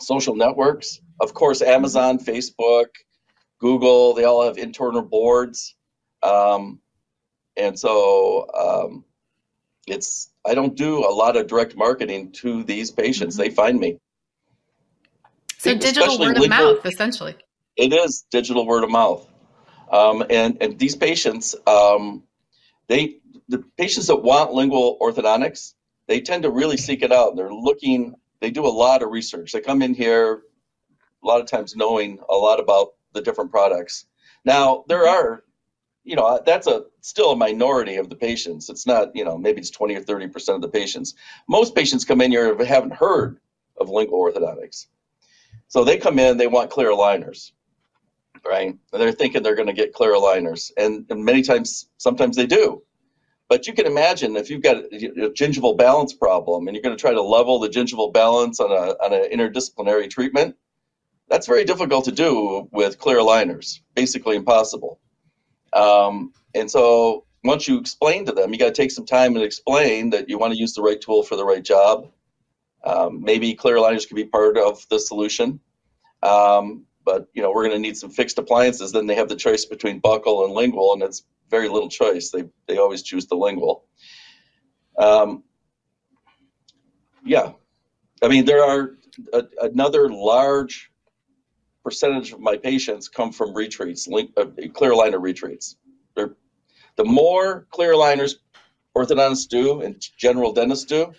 social 0.00 0.34
networks. 0.34 1.00
Of 1.20 1.34
course, 1.34 1.60
Amazon, 1.60 2.18
Facebook, 2.18 2.86
Google. 3.58 4.14
They 4.14 4.24
all 4.24 4.44
have 4.44 4.56
internal 4.56 5.02
boards, 5.02 5.76
um, 6.22 6.80
and 7.56 7.78
so 7.78 8.46
um, 8.54 9.04
it's. 9.86 10.32
I 10.46 10.54
don't 10.54 10.74
do 10.74 11.00
a 11.00 11.12
lot 11.12 11.36
of 11.36 11.46
direct 11.46 11.76
marketing 11.76 12.32
to 12.40 12.64
these 12.64 12.90
patients. 12.90 13.34
Mm-hmm. 13.34 13.42
They 13.42 13.50
find 13.50 13.78
me. 13.78 13.98
So 15.58 15.76
digital 15.76 16.18
word 16.18 16.38
of 16.38 16.48
mouth, 16.48 16.86
essentially. 16.86 17.36
It 17.76 17.92
is 17.92 18.24
digital 18.30 18.66
word 18.66 18.82
of 18.82 18.90
mouth. 18.90 19.30
Um, 19.92 20.24
and, 20.30 20.56
and 20.60 20.78
these 20.78 20.96
patients, 20.96 21.54
um, 21.66 22.22
they 22.86 23.19
the 23.50 23.64
patients 23.76 24.06
that 24.06 24.16
want 24.16 24.52
lingual 24.52 24.96
orthodontics, 25.00 25.74
they 26.06 26.20
tend 26.20 26.44
to 26.44 26.50
really 26.50 26.76
seek 26.76 27.02
it 27.02 27.12
out. 27.12 27.36
They're 27.36 27.52
looking, 27.52 28.14
they 28.40 28.50
do 28.50 28.64
a 28.64 28.68
lot 28.68 29.02
of 29.02 29.10
research. 29.10 29.52
They 29.52 29.60
come 29.60 29.82
in 29.82 29.92
here 29.92 30.42
a 31.22 31.26
lot 31.26 31.40
of 31.40 31.46
times 31.46 31.76
knowing 31.76 32.18
a 32.28 32.34
lot 32.34 32.60
about 32.60 32.94
the 33.12 33.20
different 33.20 33.50
products. 33.50 34.06
Now, 34.44 34.84
there 34.88 35.06
are, 35.06 35.44
you 36.04 36.16
know, 36.16 36.40
that's 36.46 36.66
a 36.66 36.84
still 37.00 37.32
a 37.32 37.36
minority 37.36 37.96
of 37.96 38.08
the 38.08 38.16
patients. 38.16 38.70
It's 38.70 38.86
not, 38.86 39.14
you 39.14 39.24
know, 39.24 39.36
maybe 39.36 39.60
it's 39.60 39.70
20 39.70 39.96
or 39.96 40.00
30% 40.00 40.54
of 40.54 40.62
the 40.62 40.68
patients. 40.68 41.14
Most 41.48 41.74
patients 41.74 42.04
come 42.04 42.20
in 42.20 42.30
here 42.30 42.52
and 42.52 42.66
haven't 42.66 42.94
heard 42.94 43.38
of 43.76 43.90
lingual 43.90 44.20
orthodontics. 44.20 44.86
So 45.68 45.84
they 45.84 45.98
come 45.98 46.18
in, 46.18 46.36
they 46.36 46.46
want 46.46 46.70
clear 46.70 46.90
aligners 46.90 47.52
right? 48.46 48.68
And 48.68 49.02
they're 49.02 49.12
thinking 49.12 49.42
they're 49.42 49.54
going 49.54 49.66
to 49.68 49.74
get 49.74 49.92
clear 49.92 50.14
aligners, 50.14 50.72
and, 50.76 51.04
and 51.10 51.24
many 51.24 51.42
times, 51.42 51.88
sometimes 51.98 52.36
they 52.36 52.46
do. 52.46 52.82
But 53.50 53.66
you 53.66 53.72
can 53.72 53.84
imagine 53.84 54.36
if 54.36 54.48
you've 54.48 54.62
got 54.62 54.76
a 54.76 55.30
gingival 55.30 55.76
balance 55.76 56.14
problem 56.14 56.68
and 56.68 56.76
you're 56.76 56.82
going 56.82 56.96
to 56.96 57.00
try 57.00 57.12
to 57.12 57.20
level 57.20 57.58
the 57.58 57.68
gingival 57.68 58.12
balance 58.12 58.60
on 58.60 58.70
a 58.70 58.94
on 59.04 59.12
an 59.12 59.28
interdisciplinary 59.28 60.08
treatment, 60.08 60.54
that's 61.28 61.48
very 61.48 61.64
difficult 61.64 62.04
to 62.04 62.12
do 62.12 62.68
with 62.70 63.00
clear 63.00 63.18
aligners. 63.18 63.80
Basically 63.96 64.36
impossible. 64.36 65.00
Um, 65.72 66.32
and 66.54 66.70
so 66.70 67.26
once 67.42 67.66
you 67.66 67.76
explain 67.80 68.24
to 68.26 68.32
them, 68.32 68.52
you 68.52 68.58
got 68.58 68.66
to 68.66 68.82
take 68.82 68.92
some 68.92 69.04
time 69.04 69.34
and 69.34 69.44
explain 69.44 70.10
that 70.10 70.28
you 70.28 70.38
want 70.38 70.52
to 70.52 70.58
use 70.58 70.74
the 70.74 70.82
right 70.82 71.00
tool 71.00 71.24
for 71.24 71.34
the 71.34 71.44
right 71.44 71.64
job. 71.64 72.08
Um, 72.84 73.20
maybe 73.20 73.54
clear 73.54 73.78
aligners 73.78 74.06
could 74.06 74.14
be 74.14 74.26
part 74.26 74.58
of 74.58 74.86
the 74.90 75.00
solution. 75.00 75.58
Um, 76.22 76.86
but 77.04 77.26
you 77.34 77.42
know 77.42 77.50
we're 77.50 77.64
going 77.64 77.74
to 77.74 77.82
need 77.82 77.96
some 77.96 78.10
fixed 78.10 78.38
appliances 78.38 78.92
then 78.92 79.06
they 79.06 79.14
have 79.14 79.28
the 79.28 79.34
choice 79.34 79.64
between 79.64 80.00
buccal 80.00 80.44
and 80.44 80.52
lingual 80.52 80.92
and 80.92 81.02
it's 81.02 81.24
very 81.50 81.68
little 81.68 81.88
choice. 81.88 82.30
They 82.30 82.44
they 82.66 82.78
always 82.78 83.02
choose 83.02 83.26
the 83.26 83.36
lingual. 83.36 83.84
Um, 84.98 85.44
yeah. 87.24 87.52
I 88.22 88.28
mean 88.28 88.44
there 88.44 88.64
are 88.64 88.98
a, 89.32 89.44
another 89.62 90.08
large 90.08 90.90
percentage 91.82 92.32
of 92.32 92.40
my 92.40 92.56
patients 92.56 93.08
come 93.08 93.32
from 93.32 93.54
retreats 93.54 94.06
link, 94.06 94.30
uh, 94.36 94.46
clear 94.74 94.92
aligner 94.92 95.20
retreats. 95.20 95.76
They're, 96.14 96.34
the 96.96 97.04
more 97.04 97.66
clear 97.70 97.94
aligners 97.94 98.34
orthodontists 98.96 99.48
do 99.48 99.80
and 99.80 100.00
general 100.18 100.52
dentists 100.52 100.84
do 100.84 101.12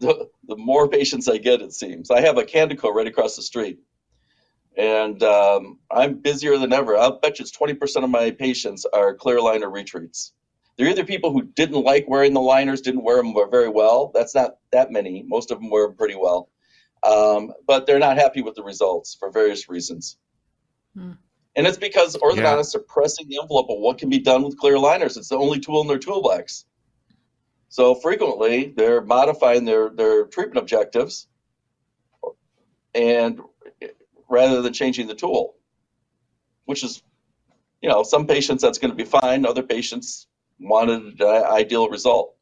the, 0.00 0.28
the 0.46 0.56
more 0.56 0.88
patients 0.88 1.28
I 1.28 1.38
get, 1.38 1.60
it 1.60 1.72
seems. 1.72 2.10
I 2.10 2.20
have 2.20 2.38
a 2.38 2.44
CandidCo 2.44 2.92
right 2.92 3.06
across 3.06 3.36
the 3.36 3.42
street 3.42 3.78
and 4.78 5.22
um, 5.24 5.78
I'm 5.90 6.14
busier 6.14 6.56
than 6.56 6.72
ever. 6.72 6.96
I'll 6.96 7.18
bet 7.18 7.38
you 7.38 7.42
it's 7.42 7.56
20% 7.56 8.04
of 8.04 8.10
my 8.10 8.30
patients 8.30 8.86
are 8.94 9.12
clear 9.12 9.40
liner 9.40 9.68
retreats. 9.68 10.32
They're 10.76 10.88
either 10.88 11.04
people 11.04 11.32
who 11.32 11.42
didn't 11.42 11.82
like 11.82 12.08
wearing 12.08 12.32
the 12.32 12.40
liners, 12.40 12.80
didn't 12.80 13.02
wear 13.02 13.16
them 13.16 13.34
very 13.50 13.68
well. 13.68 14.12
That's 14.14 14.36
not 14.36 14.58
that 14.70 14.92
many. 14.92 15.24
Most 15.26 15.50
of 15.50 15.58
them 15.58 15.70
wear 15.70 15.88
them 15.88 15.96
pretty 15.96 16.14
well. 16.14 16.50
Um, 17.04 17.52
but 17.66 17.86
they're 17.86 17.98
not 17.98 18.16
happy 18.16 18.40
with 18.40 18.54
the 18.54 18.62
results 18.62 19.16
for 19.18 19.30
various 19.30 19.68
reasons. 19.68 20.18
Hmm. 20.96 21.12
And 21.56 21.66
it's 21.66 21.76
because 21.76 22.16
orthodontists 22.16 22.74
yeah. 22.74 22.80
are 22.80 22.84
pressing 22.84 23.28
the 23.28 23.38
envelope 23.42 23.68
of 23.70 23.78
what 23.80 23.98
can 23.98 24.08
be 24.08 24.20
done 24.20 24.44
with 24.44 24.56
clear 24.58 24.78
liners. 24.78 25.16
It's 25.16 25.28
the 25.28 25.36
only 25.36 25.58
tool 25.58 25.80
in 25.80 25.88
their 25.88 25.98
toolbox. 25.98 26.66
So 27.68 27.96
frequently 27.96 28.72
they're 28.76 29.02
modifying 29.02 29.64
their, 29.64 29.90
their 29.90 30.26
treatment 30.26 30.58
objectives 30.58 31.26
and 32.94 33.40
rather 34.28 34.62
than 34.62 34.72
changing 34.72 35.06
the 35.06 35.14
tool, 35.14 35.54
which 36.66 36.84
is, 36.84 37.02
you 37.80 37.88
know, 37.88 38.02
some 38.02 38.26
patients 38.26 38.62
that's 38.62 38.78
going 38.78 38.90
to 38.90 38.96
be 38.96 39.04
fine. 39.04 39.46
Other 39.46 39.62
patients 39.62 40.26
wanted 40.60 41.20
an 41.20 41.44
ideal 41.44 41.88
result. 41.88 42.34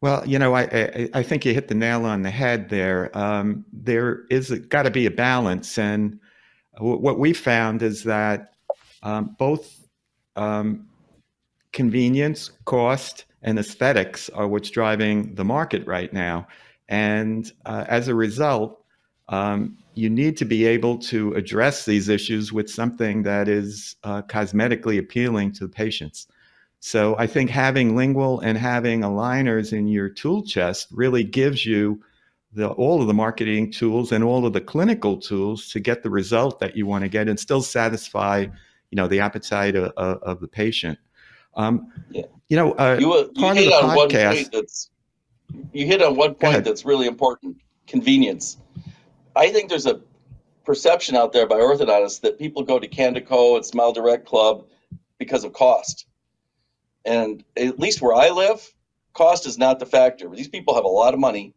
Well, 0.00 0.26
you 0.26 0.38
know, 0.38 0.54
I, 0.54 0.62
I, 0.62 1.08
I 1.14 1.22
think 1.22 1.44
you 1.44 1.54
hit 1.54 1.68
the 1.68 1.74
nail 1.74 2.04
on 2.04 2.22
the 2.22 2.30
head 2.30 2.68
there. 2.68 3.16
Um, 3.16 3.64
there 3.72 4.24
is 4.30 4.50
got 4.68 4.82
to 4.82 4.90
be 4.90 5.06
a 5.06 5.10
balance, 5.10 5.78
and 5.78 6.20
w- 6.76 6.98
what 6.98 7.18
we 7.18 7.32
found 7.32 7.82
is 7.82 8.04
that 8.04 8.52
um, 9.02 9.34
both 9.38 9.88
um, 10.36 10.86
convenience, 11.72 12.50
cost, 12.66 13.24
and 13.42 13.58
aesthetics 13.58 14.28
are 14.30 14.46
what's 14.46 14.70
driving 14.70 15.34
the 15.34 15.44
market 15.44 15.86
right 15.86 16.12
now. 16.12 16.46
And 16.88 17.50
uh, 17.64 17.84
as 17.88 18.08
a 18.08 18.14
result, 18.14 18.84
um, 19.28 19.78
you 19.96 20.10
need 20.10 20.36
to 20.36 20.44
be 20.44 20.66
able 20.66 20.98
to 20.98 21.32
address 21.32 21.86
these 21.86 22.10
issues 22.10 22.52
with 22.52 22.70
something 22.70 23.22
that 23.22 23.48
is 23.48 23.96
uh, 24.04 24.20
cosmetically 24.22 24.98
appealing 24.98 25.50
to 25.52 25.64
the 25.64 25.70
patients. 25.70 26.28
So 26.80 27.16
I 27.18 27.26
think 27.26 27.48
having 27.48 27.96
lingual 27.96 28.40
and 28.40 28.58
having 28.58 29.00
aligners 29.00 29.72
in 29.72 29.88
your 29.88 30.10
tool 30.10 30.44
chest 30.44 30.88
really 30.92 31.24
gives 31.24 31.64
you 31.64 32.02
the, 32.52 32.68
all 32.68 33.00
of 33.00 33.06
the 33.06 33.14
marketing 33.14 33.72
tools 33.72 34.12
and 34.12 34.22
all 34.22 34.44
of 34.44 34.52
the 34.52 34.60
clinical 34.60 35.16
tools 35.16 35.70
to 35.70 35.80
get 35.80 36.02
the 36.02 36.10
result 36.10 36.60
that 36.60 36.76
you 36.76 36.84
want 36.84 37.02
to 37.04 37.08
get 37.08 37.26
and 37.26 37.40
still 37.40 37.62
satisfy, 37.62 38.40
you 38.90 38.96
know, 38.96 39.08
the 39.08 39.20
appetite 39.20 39.76
of, 39.76 39.92
of 39.96 40.40
the 40.40 40.48
patient. 40.48 40.98
Um, 41.54 41.90
yeah. 42.10 42.24
You 42.48 42.58
know, 42.58 42.72
uh, 42.72 42.98
you, 43.00 43.30
you 43.34 43.54
hit 43.54 43.72
on 43.72 43.96
podcast, 43.96 44.52
one 44.52 45.66
you 45.72 45.86
hit 45.86 46.02
on 46.02 46.16
one 46.16 46.34
point 46.34 46.64
that's 46.64 46.84
really 46.84 47.06
important: 47.06 47.56
convenience. 47.86 48.58
I 49.36 49.50
think 49.50 49.68
there's 49.68 49.86
a 49.86 50.00
perception 50.64 51.14
out 51.14 51.32
there 51.32 51.46
by 51.46 51.56
orthodontists 51.56 52.22
that 52.22 52.38
people 52.38 52.62
go 52.62 52.78
to 52.78 52.88
CandidCo 52.88 53.56
and 53.56 53.64
Smile 53.64 53.92
Direct 53.92 54.26
Club 54.26 54.66
because 55.18 55.44
of 55.44 55.52
cost. 55.52 56.06
And 57.04 57.44
at 57.56 57.78
least 57.78 58.00
where 58.02 58.14
I 58.14 58.30
live, 58.30 58.74
cost 59.12 59.46
is 59.46 59.58
not 59.58 59.78
the 59.78 59.86
factor. 59.86 60.28
These 60.30 60.48
people 60.48 60.74
have 60.74 60.84
a 60.84 60.88
lot 60.88 61.14
of 61.14 61.20
money 61.20 61.54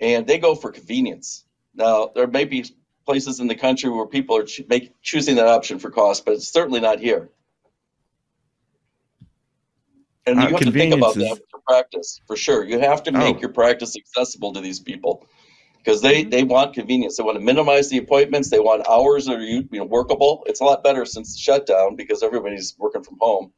and 0.00 0.26
they 0.26 0.38
go 0.38 0.54
for 0.54 0.72
convenience. 0.72 1.44
Now, 1.74 2.10
there 2.14 2.26
may 2.26 2.44
be 2.44 2.64
places 3.06 3.38
in 3.38 3.46
the 3.46 3.54
country 3.54 3.90
where 3.90 4.06
people 4.06 4.36
are 4.36 4.44
cho- 4.44 4.64
make, 4.68 4.92
choosing 5.02 5.36
that 5.36 5.46
option 5.46 5.78
for 5.78 5.90
cost, 5.90 6.24
but 6.24 6.34
it's 6.34 6.48
certainly 6.48 6.80
not 6.80 6.98
here. 6.98 7.28
And 10.26 10.38
Uh, 10.38 10.42
you 10.42 10.48
have 10.48 10.60
to 10.60 10.72
think 10.72 10.94
about 10.94 11.12
convenience 11.14 11.38
that 11.38 11.42
with 11.42 11.50
your 11.52 11.62
practice 11.66 12.20
for 12.26 12.36
sure. 12.36 12.64
You 12.64 12.78
have 12.80 13.02
to 13.04 13.12
make 13.12 13.36
Oh. 13.36 13.40
your 13.40 13.50
practice 13.50 13.96
accessible 13.96 14.52
to 14.54 14.60
these 14.60 14.80
people 14.80 15.26
because 15.88 16.02
they, 16.02 16.20
mm-hmm. 16.20 16.28
they 16.28 16.42
want 16.42 16.74
convenience. 16.74 17.16
They 17.16 17.22
want 17.22 17.38
to 17.38 17.42
minimize 17.42 17.88
the 17.88 17.96
appointments. 17.96 18.50
They 18.50 18.60
want 18.60 18.86
hours 18.86 19.24
that 19.24 19.36
are 19.36 19.40
you 19.40 19.66
know, 19.72 19.84
workable. 19.84 20.42
It's 20.44 20.60
a 20.60 20.64
lot 20.64 20.84
better 20.84 21.06
since 21.06 21.32
the 21.32 21.40
shutdown 21.40 21.96
because 21.96 22.22
everybody's 22.22 22.74
working 22.76 23.02
from 23.02 23.16
home. 23.18 23.52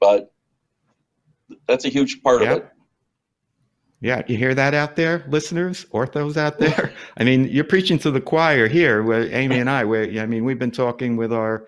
But 0.00 0.32
that's 1.66 1.84
a 1.84 1.90
huge 1.90 2.22
part 2.22 2.40
Yeah. 2.40 2.52
of 2.52 2.58
it. 2.58 2.68
Yeah, 4.00 4.22
you 4.28 4.38
hear 4.38 4.54
that 4.54 4.72
out 4.72 4.96
there, 4.96 5.26
listeners, 5.28 5.84
orthos 5.92 6.38
out 6.38 6.58
there. 6.58 6.94
I 7.18 7.24
mean, 7.24 7.44
you're 7.48 7.64
preaching 7.64 7.98
to 7.98 8.10
the 8.10 8.20
choir 8.20 8.66
here. 8.66 9.02
Where 9.02 9.30
Amy 9.34 9.58
and 9.58 9.68
I, 9.68 9.84
where 9.84 10.04
I 10.22 10.24
mean, 10.24 10.44
we've 10.44 10.58
been 10.58 10.70
talking 10.70 11.16
with 11.18 11.34
our, 11.34 11.66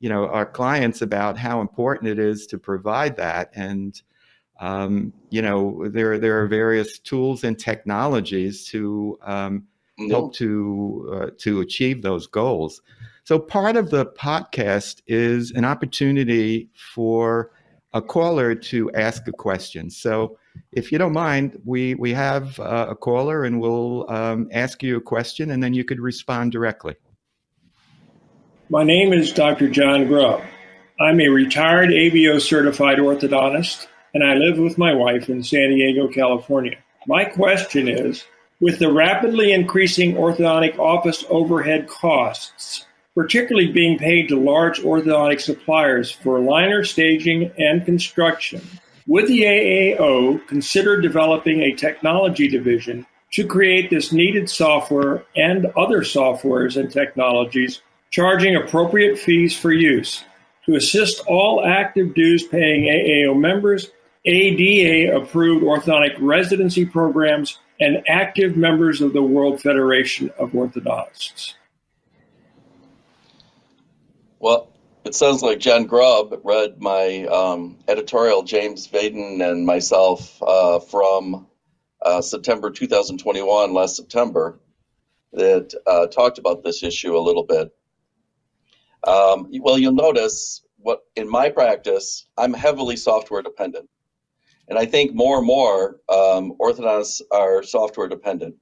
you 0.00 0.08
know, 0.08 0.26
our 0.26 0.46
clients 0.46 1.02
about 1.02 1.36
how 1.38 1.60
important 1.60 2.08
it 2.08 2.18
is 2.18 2.46
to 2.48 2.58
provide 2.58 3.16
that, 3.18 3.50
and 3.54 4.00
um, 4.60 5.12
you 5.30 5.42
know, 5.42 5.88
there 5.88 6.18
there 6.18 6.42
are 6.42 6.46
various 6.46 6.98
tools 6.98 7.44
and 7.44 7.58
technologies 7.58 8.64
to 8.68 9.18
um, 9.22 9.66
No. 9.98 10.08
help 10.08 10.34
to 10.34 11.10
uh, 11.14 11.30
to 11.38 11.60
achieve 11.60 12.02
those 12.02 12.26
goals. 12.26 12.82
So 13.24 13.38
part 13.38 13.76
of 13.76 13.90
the 13.90 14.06
podcast 14.06 15.02
is 15.06 15.50
an 15.50 15.64
opportunity 15.64 16.70
for 16.74 17.50
a 17.92 18.00
caller 18.02 18.54
to 18.54 18.90
ask 18.92 19.26
a 19.26 19.32
question. 19.32 19.90
So 19.90 20.38
if 20.72 20.92
you 20.92 20.98
don't 20.98 21.12
mind, 21.12 21.60
we 21.64 21.94
we 21.94 22.12
have 22.12 22.58
uh, 22.60 22.86
a 22.90 22.94
caller 22.94 23.44
and 23.44 23.60
we'll 23.60 24.10
um, 24.10 24.48
ask 24.52 24.82
you 24.82 24.96
a 24.96 25.00
question 25.00 25.50
and 25.50 25.62
then 25.62 25.74
you 25.74 25.84
could 25.84 26.00
respond 26.00 26.52
directly. 26.52 26.94
My 28.68 28.84
name 28.84 29.12
is 29.12 29.32
Dr. 29.32 29.68
John 29.68 30.06
Grubb. 30.06 30.42
I'm 30.98 31.20
a 31.20 31.28
retired 31.28 31.90
ABO 31.90 32.40
certified 32.40 32.98
orthodontist, 32.98 33.86
and 34.16 34.24
I 34.24 34.32
live 34.32 34.56
with 34.56 34.78
my 34.78 34.94
wife 34.94 35.28
in 35.28 35.42
San 35.42 35.68
Diego, 35.68 36.08
California. 36.08 36.78
My 37.06 37.26
question 37.26 37.86
is 37.86 38.24
with 38.60 38.78
the 38.78 38.90
rapidly 38.90 39.52
increasing 39.52 40.14
orthodontic 40.14 40.78
office 40.78 41.26
overhead 41.28 41.86
costs, 41.86 42.86
particularly 43.14 43.70
being 43.70 43.98
paid 43.98 44.28
to 44.28 44.40
large 44.40 44.80
orthodontic 44.80 45.42
suppliers 45.42 46.10
for 46.10 46.40
liner 46.40 46.82
staging 46.82 47.52
and 47.58 47.84
construction, 47.84 48.62
would 49.06 49.26
the 49.26 49.42
AAO 49.42 50.46
consider 50.48 50.98
developing 50.98 51.60
a 51.60 51.74
technology 51.74 52.48
division 52.48 53.04
to 53.32 53.46
create 53.46 53.90
this 53.90 54.12
needed 54.12 54.48
software 54.48 55.26
and 55.36 55.66
other 55.76 56.00
softwares 56.00 56.80
and 56.80 56.90
technologies 56.90 57.82
charging 58.08 58.56
appropriate 58.56 59.18
fees 59.18 59.54
for 59.54 59.74
use 59.74 60.24
to 60.64 60.74
assist 60.74 61.22
all 61.26 61.62
active 61.66 62.14
dues 62.14 62.46
paying 62.46 62.84
AAO 62.84 63.38
members, 63.38 63.90
ADA 64.26 65.16
approved 65.16 65.64
orthodontic 65.64 66.16
residency 66.18 66.84
programs, 66.84 67.58
and 67.80 68.02
active 68.08 68.56
members 68.56 69.00
of 69.00 69.12
the 69.12 69.22
World 69.22 69.60
Federation 69.60 70.30
of 70.38 70.50
Orthodontists. 70.52 71.54
Well, 74.38 74.72
it 75.04 75.14
sounds 75.14 75.42
like 75.42 75.60
John 75.60 75.84
Grubb 75.84 76.40
read 76.42 76.80
my 76.80 77.24
um, 77.26 77.78
editorial, 77.86 78.42
James 78.42 78.88
Vaden 78.88 79.40
and 79.40 79.66
myself, 79.66 80.42
uh, 80.42 80.80
from 80.80 81.46
uh, 82.02 82.20
September 82.20 82.70
2021, 82.70 83.72
last 83.72 83.96
September, 83.96 84.58
that 85.32 85.74
uh, 85.86 86.06
talked 86.06 86.38
about 86.38 86.62
this 86.64 86.82
issue 86.82 87.16
a 87.16 87.20
little 87.20 87.44
bit. 87.44 87.74
Um, 89.06 89.50
well, 89.60 89.78
you'll 89.78 89.92
notice 89.92 90.62
what 90.78 91.04
in 91.14 91.28
my 91.28 91.50
practice, 91.50 92.26
I'm 92.36 92.54
heavily 92.54 92.96
software 92.96 93.42
dependent. 93.42 93.88
And 94.68 94.78
I 94.78 94.86
think 94.86 95.14
more 95.14 95.38
and 95.38 95.46
more 95.46 96.00
um, 96.08 96.54
orthodontists 96.60 97.20
are 97.30 97.62
software 97.62 98.08
dependent. 98.08 98.56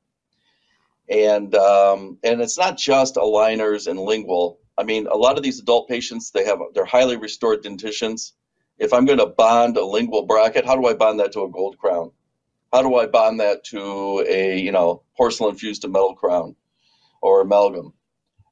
And 1.09 1.55
um, 1.55 2.19
and 2.25 2.40
it's 2.40 2.59
not 2.59 2.79
just 2.79 3.17
aligners 3.17 3.87
and 3.87 3.99
lingual. 3.99 4.59
I 4.79 4.85
mean, 4.85 5.07
a 5.07 5.17
lot 5.17 5.37
of 5.37 5.43
these 5.43 5.61
adult 5.61 5.88
patients, 5.88 6.31
they 6.31 6.45
have 6.45 6.59
they're 6.75 6.85
highly 6.85 7.17
restored 7.17 7.62
dentitions. 7.62 8.35
If 8.79 8.93
I'm 8.93 9.05
going 9.05 9.19
to 9.19 9.27
bond 9.27 9.77
a 9.77 9.85
lingual 9.85 10.27
bracket, 10.27 10.64
how 10.64 10.77
do 10.77 10.87
I 10.87 10.95
bond 10.95 11.21
that 11.21 11.33
to 11.33 11.43
a 11.43 11.51
gold 11.51 11.79
crown? 11.79 12.11
How 12.73 12.83
do 12.83 12.97
I 12.97 13.07
bond 13.07 13.38
that 13.40 13.64
to 13.64 14.25
a 14.29 14.59
you 14.59 14.73
know 14.73 15.03
porcelain 15.17 15.57
fused 15.57 15.83
to 15.83 15.88
metal 15.88 16.14
crown 16.14 16.57
or 17.23 17.43
amalgam? 17.43 17.93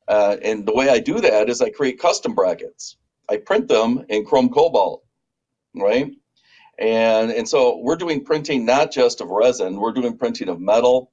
Uh, 0.09 0.37
and 0.43 0.67
the 0.67 0.75
way 0.75 0.89
I 0.89 0.99
do 0.99 1.21
that 1.21 1.49
is 1.49 1.61
I 1.61 1.71
create 1.71 1.99
custom 2.01 2.35
brackets. 2.35 2.97
I 3.29 3.39
print 3.39 3.69
them 3.69 4.05
in 4.09 4.25
chrome 4.25 4.51
cobalt, 4.51 5.05
right? 5.75 6.13
And 6.79 7.31
and 7.31 7.49
so 7.49 7.79
we're 7.79 7.97
doing 7.97 8.25
printing 8.25 8.65
not 8.65 8.91
just 8.91 9.21
of 9.21 9.29
resin, 9.29 9.79
we're 9.79 9.93
doing 9.93 10.17
printing 10.17 10.49
of 10.49 10.61
metal, 10.61 11.13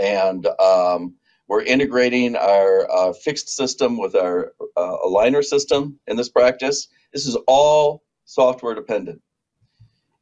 and 0.00 0.46
um, 0.60 1.16
we're 1.48 1.62
integrating 1.62 2.36
our 2.36 2.90
uh, 2.90 3.12
fixed 3.12 3.48
system 3.48 3.98
with 3.98 4.14
our 4.14 4.52
uh, 4.76 4.96
aligner 5.04 5.44
system 5.44 5.98
in 6.06 6.16
this 6.16 6.28
practice. 6.28 6.88
This 7.12 7.26
is 7.26 7.36
all 7.46 8.04
software 8.24 8.74
dependent. 8.74 9.20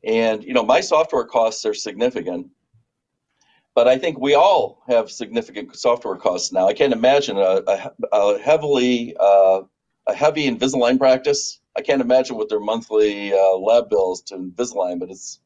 And 0.04 0.44
you 0.44 0.52
know, 0.54 0.64
my 0.64 0.80
software 0.80 1.24
costs 1.24 1.64
are 1.64 1.74
significant, 1.74 2.48
but 3.74 3.88
I 3.88 3.98
think 3.98 4.18
we 4.18 4.34
all 4.34 4.82
have 4.88 5.10
significant 5.10 5.76
software 5.76 6.16
costs 6.16 6.52
now. 6.52 6.68
I 6.68 6.74
can't 6.74 6.92
imagine 6.92 7.38
a, 7.38 7.62
a, 7.66 7.92
a 8.12 8.38
heavily 8.38 9.16
uh, 9.18 9.62
a 10.06 10.14
heavy 10.14 10.48
Invisalign 10.48 10.98
practice. 10.98 11.60
I 11.76 11.82
can't 11.82 12.00
imagine 12.00 12.36
what 12.36 12.48
their 12.48 12.60
monthly 12.60 13.32
uh, 13.32 13.56
lab 13.56 13.90
bills 13.90 14.22
to 14.22 14.36
Invisalign, 14.36 14.98
but 15.00 15.10
it's 15.10 15.40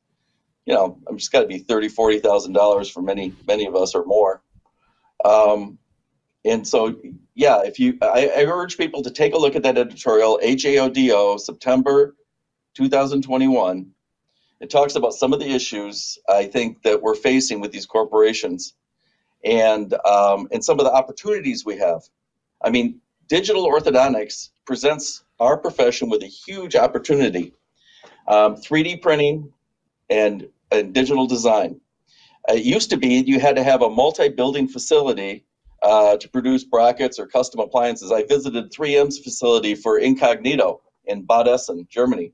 you 0.66 0.74
know, 0.74 0.98
I'm 1.08 1.16
just 1.16 1.32
got 1.32 1.40
to 1.40 1.46
be 1.46 1.58
thirty, 1.60 1.88
forty 1.88 2.18
thousand 2.18 2.52
dollars 2.52 2.90
for 2.90 3.00
many, 3.00 3.34
many 3.46 3.64
of 3.64 3.74
us 3.74 3.94
or 3.94 4.04
more. 4.04 4.42
Um, 5.24 5.78
and 6.44 6.66
so, 6.66 6.94
yeah, 7.34 7.62
if 7.64 7.78
you, 7.78 7.98
I, 8.02 8.30
I 8.36 8.44
urge 8.44 8.76
people 8.76 9.02
to 9.02 9.10
take 9.10 9.34
a 9.34 9.38
look 9.38 9.56
at 9.56 9.62
that 9.64 9.78
editorial, 9.78 10.38
AJO-DO, 10.42 11.38
September 11.38 12.14
2021. 12.74 13.90
It 14.60 14.70
talks 14.70 14.94
about 14.94 15.14
some 15.14 15.32
of 15.32 15.40
the 15.40 15.48
issues 15.50 16.18
I 16.28 16.44
think 16.44 16.82
that 16.82 17.00
we're 17.00 17.14
facing 17.14 17.60
with 17.60 17.72
these 17.72 17.86
corporations, 17.86 18.74
and 19.44 19.94
um, 20.04 20.48
and 20.52 20.64
some 20.64 20.78
of 20.78 20.84
the 20.84 20.92
opportunities 20.92 21.64
we 21.64 21.78
have. 21.78 22.02
I 22.62 22.70
mean, 22.70 23.00
digital 23.28 23.66
orthodontics 23.66 24.50
presents 24.66 25.22
our 25.40 25.56
profession 25.56 26.08
with 26.08 26.22
a 26.22 26.26
huge 26.26 26.76
opportunity. 26.76 27.54
Um, 28.26 28.56
3D 28.56 29.00
printing 29.00 29.52
and, 30.10 30.48
and 30.70 30.92
digital 30.92 31.26
design. 31.26 31.80
It 32.48 32.64
used 32.64 32.90
to 32.90 32.96
be 32.96 33.22
you 33.26 33.40
had 33.40 33.56
to 33.56 33.62
have 33.62 33.82
a 33.82 33.90
multi-building 33.90 34.68
facility 34.68 35.44
uh, 35.82 36.16
to 36.16 36.28
produce 36.28 36.64
brackets 36.64 37.18
or 37.18 37.26
custom 37.26 37.60
appliances. 37.60 38.10
I 38.10 38.24
visited 38.24 38.72
3M's 38.72 39.18
facility 39.18 39.74
for 39.74 39.98
Incognito 39.98 40.82
in 41.06 41.24
Bad 41.24 41.48
Essen, 41.48 41.86
Germany. 41.90 42.32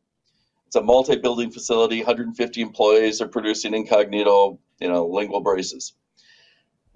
It's 0.67 0.77
a 0.77 0.83
multi-building 0.83 1.51
facility, 1.51 1.99
150 1.99 2.61
employees 2.61 3.21
are 3.21 3.29
producing 3.29 3.75
Incognito, 3.75 4.59
you 4.81 4.89
know, 4.89 5.07
lingual 5.07 5.41
braces. 5.41 5.95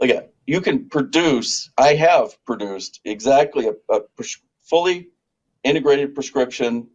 At 0.03 0.33
you 0.47 0.61
can 0.61 0.89
produce. 0.89 1.71
I 1.77 1.95
have 1.95 2.43
produced 2.47 3.01
exactly 3.05 3.69
a, 3.69 3.95
a 3.95 4.01
fully 4.63 5.09
integrated 5.65 6.15
prescription 6.15 6.89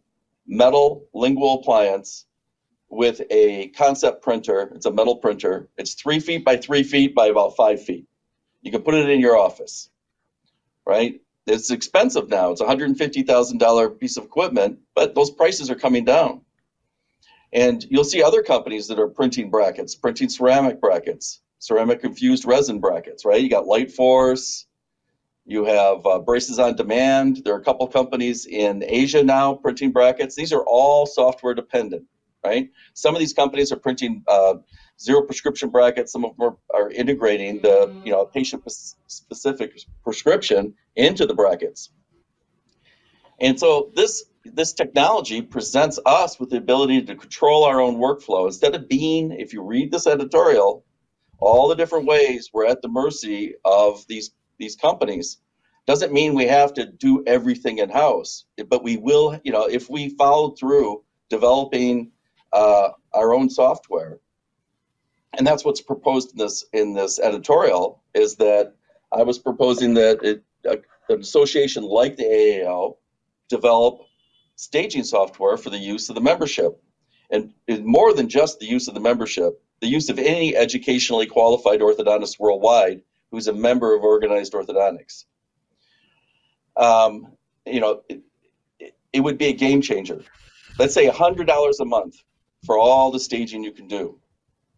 metal 0.46 1.06
lingual 1.14 1.60
appliance 1.60 2.26
with 2.88 3.22
a 3.30 3.68
concept 3.68 4.22
printer. 4.22 4.72
It's 4.74 4.86
a 4.86 4.92
metal 4.92 5.16
printer. 5.16 5.68
It's 5.76 5.94
three 5.94 6.20
feet 6.20 6.44
by 6.44 6.56
three 6.56 6.82
feet 6.82 7.14
by 7.14 7.26
about 7.26 7.56
five 7.56 7.82
feet. 7.82 8.06
You 8.62 8.70
can 8.70 8.82
put 8.82 8.94
it 8.94 9.08
in 9.08 9.20
your 9.20 9.36
office, 9.36 9.90
right? 10.86 11.20
It's 11.46 11.70
expensive 11.70 12.28
now. 12.30 12.50
It's 12.50 12.60
a 12.60 12.64
$150,000 12.64 14.00
piece 14.00 14.16
of 14.16 14.24
equipment, 14.24 14.78
but 14.94 15.14
those 15.14 15.30
prices 15.30 15.70
are 15.70 15.74
coming 15.74 16.04
down. 16.04 16.40
And 17.52 17.84
you'll 17.90 18.04
see 18.04 18.22
other 18.22 18.42
companies 18.42 18.88
that 18.88 18.98
are 18.98 19.08
printing 19.08 19.50
brackets, 19.50 19.94
printing 19.94 20.28
ceramic 20.28 20.80
brackets, 20.80 21.40
ceramic 21.58 22.02
infused 22.02 22.46
resin 22.46 22.80
brackets, 22.80 23.24
right? 23.24 23.40
You 23.40 23.50
got 23.50 23.66
Light 23.66 23.92
Force, 23.92 24.66
you 25.46 25.64
have 25.64 26.06
uh, 26.06 26.18
Braces 26.20 26.58
on 26.58 26.76
Demand. 26.76 27.42
There 27.44 27.54
are 27.54 27.60
a 27.60 27.64
couple 27.64 27.86
companies 27.88 28.46
in 28.46 28.82
Asia 28.86 29.22
now 29.22 29.54
printing 29.54 29.92
brackets. 29.92 30.34
These 30.34 30.52
are 30.52 30.64
all 30.66 31.06
software 31.06 31.54
dependent, 31.54 32.04
right? 32.44 32.70
Some 32.94 33.14
of 33.14 33.20
these 33.20 33.34
companies 33.34 33.70
are 33.70 33.76
printing 33.76 34.24
uh, 34.26 34.54
zero 35.00 35.22
prescription 35.22 35.68
brackets. 35.68 36.12
Some 36.12 36.24
of 36.24 36.36
them 36.36 36.48
are, 36.48 36.82
are 36.82 36.90
integrating 36.90 37.60
the 37.60 37.94
you 38.04 38.12
know 38.12 38.24
patient 38.24 38.62
specific 39.06 39.78
prescription 40.02 40.74
into 40.96 41.26
the 41.26 41.34
brackets. 41.34 41.90
And 43.40 43.58
so 43.58 43.90
this 43.94 44.24
this 44.44 44.72
technology 44.72 45.42
presents 45.42 45.98
us 46.06 46.38
with 46.38 46.50
the 46.50 46.58
ability 46.58 47.02
to 47.02 47.14
control 47.14 47.64
our 47.64 47.80
own 47.80 47.96
workflow 47.96 48.46
instead 48.46 48.74
of 48.74 48.88
being, 48.88 49.32
if 49.32 49.52
you 49.52 49.62
read 49.62 49.90
this 49.90 50.06
editorial, 50.06 50.84
all 51.38 51.68
the 51.68 51.74
different 51.74 52.06
ways 52.06 52.50
we're 52.52 52.66
at 52.66 52.82
the 52.82 52.88
mercy 52.88 53.54
of 53.64 54.06
these 54.06 54.32
these 54.58 54.76
companies. 54.76 55.38
Doesn't 55.86 56.12
mean 56.12 56.34
we 56.34 56.46
have 56.46 56.72
to 56.74 56.86
do 56.86 57.22
everything 57.26 57.78
in 57.78 57.90
house, 57.90 58.46
but 58.68 58.82
we 58.82 58.96
will. 58.96 59.38
You 59.44 59.52
know, 59.52 59.66
if 59.66 59.90
we 59.90 60.10
follow 60.10 60.50
through 60.50 61.02
developing 61.28 62.10
uh, 62.52 62.90
our 63.12 63.34
own 63.34 63.50
software, 63.50 64.18
and 65.36 65.46
that's 65.46 65.64
what's 65.64 65.80
proposed 65.80 66.32
in 66.32 66.38
this 66.38 66.64
in 66.72 66.94
this 66.94 67.18
editorial 67.18 68.02
is 68.14 68.36
that 68.36 68.74
I 69.12 69.22
was 69.22 69.38
proposing 69.38 69.94
that 69.94 70.22
it, 70.22 70.42
uh, 70.68 70.76
an 71.08 71.20
association 71.20 71.82
like 71.82 72.16
the 72.16 72.24
AAO 72.24 72.96
develop 73.48 74.00
staging 74.56 75.04
software 75.04 75.56
for 75.56 75.70
the 75.70 75.78
use 75.78 76.08
of 76.08 76.14
the 76.14 76.20
membership. 76.20 76.80
And 77.30 77.52
more 77.84 78.14
than 78.14 78.28
just 78.28 78.60
the 78.60 78.66
use 78.66 78.86
of 78.86 78.94
the 78.94 79.00
membership, 79.00 79.60
the 79.80 79.88
use 79.88 80.08
of 80.08 80.18
any 80.18 80.54
educationally 80.54 81.26
qualified 81.26 81.80
orthodontist 81.80 82.38
worldwide 82.38 83.02
who's 83.30 83.48
a 83.48 83.52
member 83.52 83.94
of 83.94 84.02
organized 84.02 84.52
orthodontics. 84.52 85.24
Um, 86.76 87.32
you 87.66 87.80
know, 87.80 88.02
it, 88.08 88.22
it 89.12 89.20
would 89.20 89.38
be 89.38 89.46
a 89.46 89.52
game 89.52 89.80
changer. 89.80 90.22
Let's 90.78 90.94
say 90.94 91.08
$100 91.08 91.80
a 91.80 91.84
month 91.84 92.16
for 92.64 92.78
all 92.78 93.10
the 93.10 93.20
staging 93.20 93.62
you 93.62 93.72
can 93.72 93.86
do. 93.86 94.18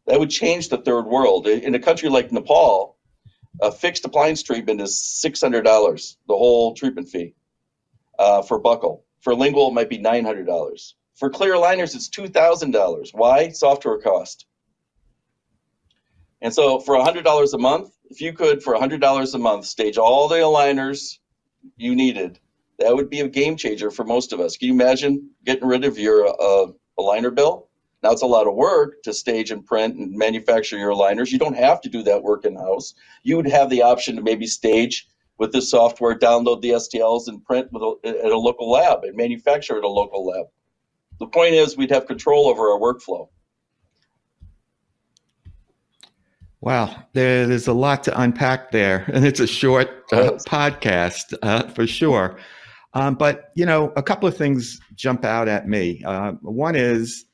That 0.07 0.21
would 0.21 0.31
change 0.31 0.69
the 0.69 0.79
third 0.79 1.07
world. 1.07 1.47
In 1.47 1.75
a 1.75 1.81
country 1.81 2.09
like 2.09 2.31
Nepal, 2.31 2.97
a 3.61 3.73
fixed 3.73 4.05
appliance 4.05 4.43
treatment 4.43 4.81
is 4.81 4.95
$600, 5.25 6.17
the 6.29 6.37
whole 6.37 6.75
treatment 6.75 7.09
fee 7.09 7.35
uh, 8.19 8.43
for 8.43 8.61
buccal. 8.61 9.01
For 9.21 9.35
lingual, 9.35 9.69
it 9.69 9.75
might 9.75 9.89
be 9.89 9.99
$900. 9.99 10.93
For 11.15 11.31
clear 11.31 11.55
aligners, 11.55 11.95
it's 11.95 12.11
$2,000. 12.11 13.15
Why? 13.15 13.49
Software 13.49 13.99
cost. 13.99 14.47
And 16.43 16.53
so 16.53 16.81
for 16.81 16.97
$100 16.97 17.55
a 17.55 17.59
month, 17.59 17.97
if 18.11 18.21
you 18.21 18.33
could, 18.33 18.63
for 18.63 18.75
$100 18.75 19.35
a 19.35 19.39
month, 19.39 19.65
stage 19.65 19.99
all 19.99 20.29
the 20.29 20.37
aligners 20.37 21.19
you 21.77 21.95
needed, 21.95 22.39
that 22.79 22.95
would 22.95 23.11
be 23.11 23.21
a 23.21 23.29
game 23.29 23.57
changer 23.57 23.91
for 23.91 24.05
most 24.05 24.33
of 24.33 24.41
us. 24.41 24.57
Can 24.57 24.69
you 24.69 24.75
imagine 24.75 25.31
getting 25.45 25.67
rid 25.67 25.85
of 25.85 25.99
your 25.99 26.29
uh, 26.29 26.67
aligner 26.99 27.35
bill? 27.35 27.69
Now 28.03 28.13
it's 28.13 28.23
a 28.23 28.27
lot 28.27 28.47
of 28.47 28.55
work 28.55 29.03
to 29.05 29.13
stage 29.13 29.51
and 29.51 29.65
print 29.65 29.97
and 29.97 30.13
manufacture 30.13 30.77
your 30.77 30.93
aligners. 30.93 31.33
You 31.33 31.39
don't 31.39 31.57
have 31.57 31.81
to 31.81 31.89
do 31.89 32.03
that 32.03 32.23
work 32.23 32.45
in 32.45 32.55
house. 32.55 32.95
You 33.23 33.37
would 33.37 33.49
have 33.49 33.71
the 33.71 33.83
option 33.83 34.17
to 34.17 34.23
maybe 34.23 34.47
stage 34.47 35.09
with 35.39 35.53
this 35.53 35.71
software, 35.71 36.19
download 36.19 36.63
the 36.63 36.71
STLs 36.71 37.29
and 37.29 37.45
print 37.45 37.69
a, 37.75 38.09
at 38.09 38.33
a 38.33 38.39
local 38.39 38.71
lab 38.71 39.05
and 39.05 39.17
manufacture 39.17 39.77
at 39.77 39.85
a 39.85 39.89
local 39.89 40.27
lab. 40.27 40.47
The 41.19 41.27
point 41.27 41.55
is, 41.55 41.77
we'd 41.77 41.91
have 41.91 42.07
control 42.07 42.47
over 42.47 42.71
our 42.71 42.79
workflow. 42.79 43.29
Wow, 46.67 47.05
there, 47.13 47.47
there's 47.47 47.69
a 47.69 47.73
lot 47.73 48.03
to 48.03 48.21
unpack 48.21 48.73
there, 48.73 49.05
and 49.13 49.25
it's 49.25 49.39
a 49.39 49.47
short 49.47 49.89
uh, 50.13 50.33
podcast 50.49 51.33
uh, 51.41 51.69
for 51.69 51.87
sure. 51.87 52.39
Um, 52.93 53.15
but 53.15 53.53
you 53.55 53.65
know, 53.65 53.93
a 53.95 54.03
couple 54.03 54.29
of 54.29 54.37
things 54.37 54.81
jump 54.97 55.25
out 55.25 55.47
at 55.47 55.69
me. 55.69 56.03
Uh, 56.05 56.33
one 56.43 56.75
is, 56.75 57.27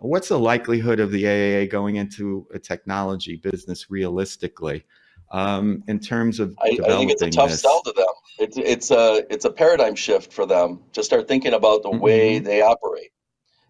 what's 0.00 0.28
the 0.28 0.38
likelihood 0.38 1.00
of 1.00 1.12
the 1.12 1.24
AAA 1.24 1.70
going 1.70 1.96
into 1.96 2.46
a 2.52 2.58
technology 2.58 3.36
business 3.36 3.90
realistically? 3.90 4.84
um, 5.30 5.82
in 5.88 5.98
terms 5.98 6.38
of 6.38 6.54
I, 6.62 6.78
I 6.84 6.88
think 6.88 7.10
it's 7.10 7.22
a 7.22 7.30
tough 7.30 7.48
this. 7.48 7.62
sell 7.62 7.80
to 7.86 7.92
them. 7.92 8.04
It's 8.38 8.58
it's 8.58 8.90
a 8.90 9.24
it's 9.32 9.46
a 9.46 9.50
paradigm 9.50 9.94
shift 9.94 10.30
for 10.30 10.44
them 10.44 10.82
to 10.92 11.02
start 11.02 11.26
thinking 11.26 11.54
about 11.54 11.84
the 11.84 11.88
mm-hmm. 11.88 12.00
way 12.00 12.38
they 12.38 12.60
operate. 12.60 13.12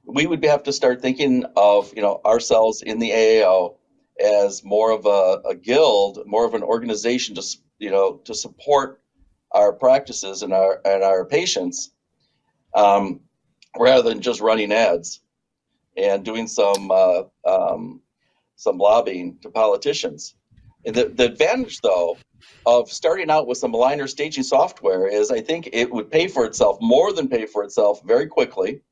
We 0.05 0.27
would 0.27 0.45
have 0.45 0.65
to 0.65 0.73
start 0.73 1.01
thinking 1.01 1.45
of 1.55 1.95
you 1.95 2.03
know 2.03 2.21
ourselves 2.25 2.83
in 2.83 2.99
the 2.99 3.11
AAO 3.11 3.77
as 4.21 4.65
more 4.65 4.93
of 4.93 5.07
a, 5.07 5.49
a 5.49 5.55
guild, 5.55 6.23
more 6.27 6.45
of 6.45 6.55
an 6.55 6.63
organization 6.63 7.35
to 7.35 7.43
you 7.79 7.91
know 7.91 8.21
to 8.25 8.35
support 8.35 9.01
our 9.53 9.73
practices 9.73 10.43
and 10.43 10.53
our 10.53 10.81
and 10.85 11.03
our 11.03 11.25
patients, 11.25 11.93
um, 12.75 13.21
rather 13.79 14.09
than 14.09 14.21
just 14.21 14.41
running 14.41 14.73
ads 14.73 15.21
and 15.97 16.25
doing 16.25 16.47
some 16.47 16.91
uh, 16.91 17.23
um, 17.47 18.01
some 18.57 18.79
lobbying 18.79 19.39
to 19.43 19.51
politicians. 19.51 20.35
The, 20.85 21.11
the 21.15 21.25
advantage, 21.25 21.81
though, 21.81 22.19
of 22.67 22.91
starting 22.91 23.31
out 23.31 23.47
with 23.47 23.59
some 23.59 23.73
aligner 23.73 24.09
staging 24.09 24.45
software 24.45 25.07
is 25.07 25.31
I 25.31 25.41
think 25.41 25.71
it 25.73 25.91
would 25.91 26.11
pay 26.11 26.29
for 26.29 26.45
itself, 26.45 26.79
more 26.81 27.13
than 27.13 27.29
pay 27.29 27.47
for 27.47 27.65
itself, 27.65 28.03
very 28.05 28.27
quickly. 28.27 28.83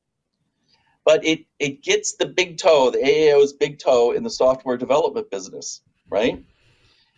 But 1.05 1.25
it, 1.25 1.45
it 1.59 1.83
gets 1.83 2.13
the 2.15 2.25
big 2.25 2.57
toe, 2.57 2.89
the 2.89 2.99
AAO's 2.99 3.53
big 3.53 3.79
toe 3.79 4.11
in 4.11 4.23
the 4.23 4.29
software 4.29 4.77
development 4.77 5.29
business, 5.29 5.81
right? 6.09 6.43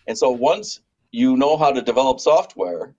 And 0.07 0.17
so 0.17 0.29
once 0.31 0.81
you 1.11 1.37
know 1.37 1.55
how 1.57 1.71
to 1.71 1.81
develop 1.81 2.19
software, 2.19 2.95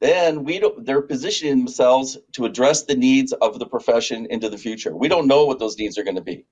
then 0.00 0.44
we 0.44 0.58
don't, 0.58 0.84
they're 0.86 1.02
positioning 1.02 1.58
themselves 1.58 2.16
to 2.32 2.46
address 2.46 2.84
the 2.84 2.94
needs 2.94 3.32
of 3.34 3.58
the 3.58 3.66
profession 3.66 4.26
into 4.30 4.48
the 4.48 4.56
future. 4.56 4.96
We 4.96 5.08
don't 5.08 5.26
know 5.26 5.44
what 5.44 5.58
those 5.58 5.76
needs 5.78 5.98
are 5.98 6.04
going 6.04 6.16
to 6.16 6.22
be. 6.22 6.46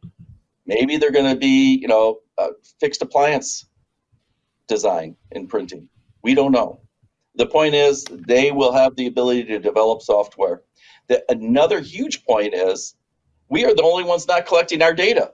Maybe 0.66 0.98
they're 0.98 1.10
going 1.12 1.32
to 1.32 1.38
be, 1.38 1.78
you 1.80 1.88
know, 1.88 2.20
fixed 2.78 3.00
appliance 3.00 3.66
design 4.66 5.16
and 5.32 5.48
printing. 5.48 5.88
We 6.22 6.34
don't 6.34 6.52
know. 6.52 6.80
The 7.36 7.46
point 7.46 7.74
is, 7.74 8.04
they 8.10 8.52
will 8.52 8.72
have 8.72 8.96
the 8.96 9.06
ability 9.06 9.44
to 9.44 9.58
develop 9.58 10.02
software. 10.02 10.62
The, 11.08 11.24
another 11.30 11.80
huge 11.80 12.24
point 12.24 12.52
is, 12.52 12.96
we 13.48 13.64
are 13.64 13.74
the 13.74 13.82
only 13.82 14.04
ones 14.04 14.26
not 14.26 14.46
collecting 14.46 14.82
our 14.82 14.94
data. 14.94 15.32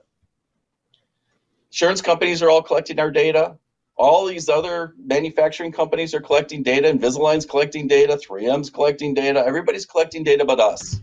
Insurance 1.71 2.01
companies 2.01 2.41
are 2.41 2.49
all 2.49 2.61
collecting 2.61 2.99
our 2.99 3.11
data. 3.11 3.57
All 3.97 4.25
these 4.25 4.49
other 4.49 4.93
manufacturing 4.97 5.71
companies 5.71 6.13
are 6.13 6.21
collecting 6.21 6.63
data. 6.63 6.91
Invisalign's 6.91 7.45
collecting 7.45 7.87
data. 7.87 8.17
3M's 8.17 8.69
collecting 8.69 9.13
data. 9.13 9.43
Everybody's 9.45 9.85
collecting 9.85 10.23
data 10.23 10.45
but 10.45 10.59
us. 10.59 10.99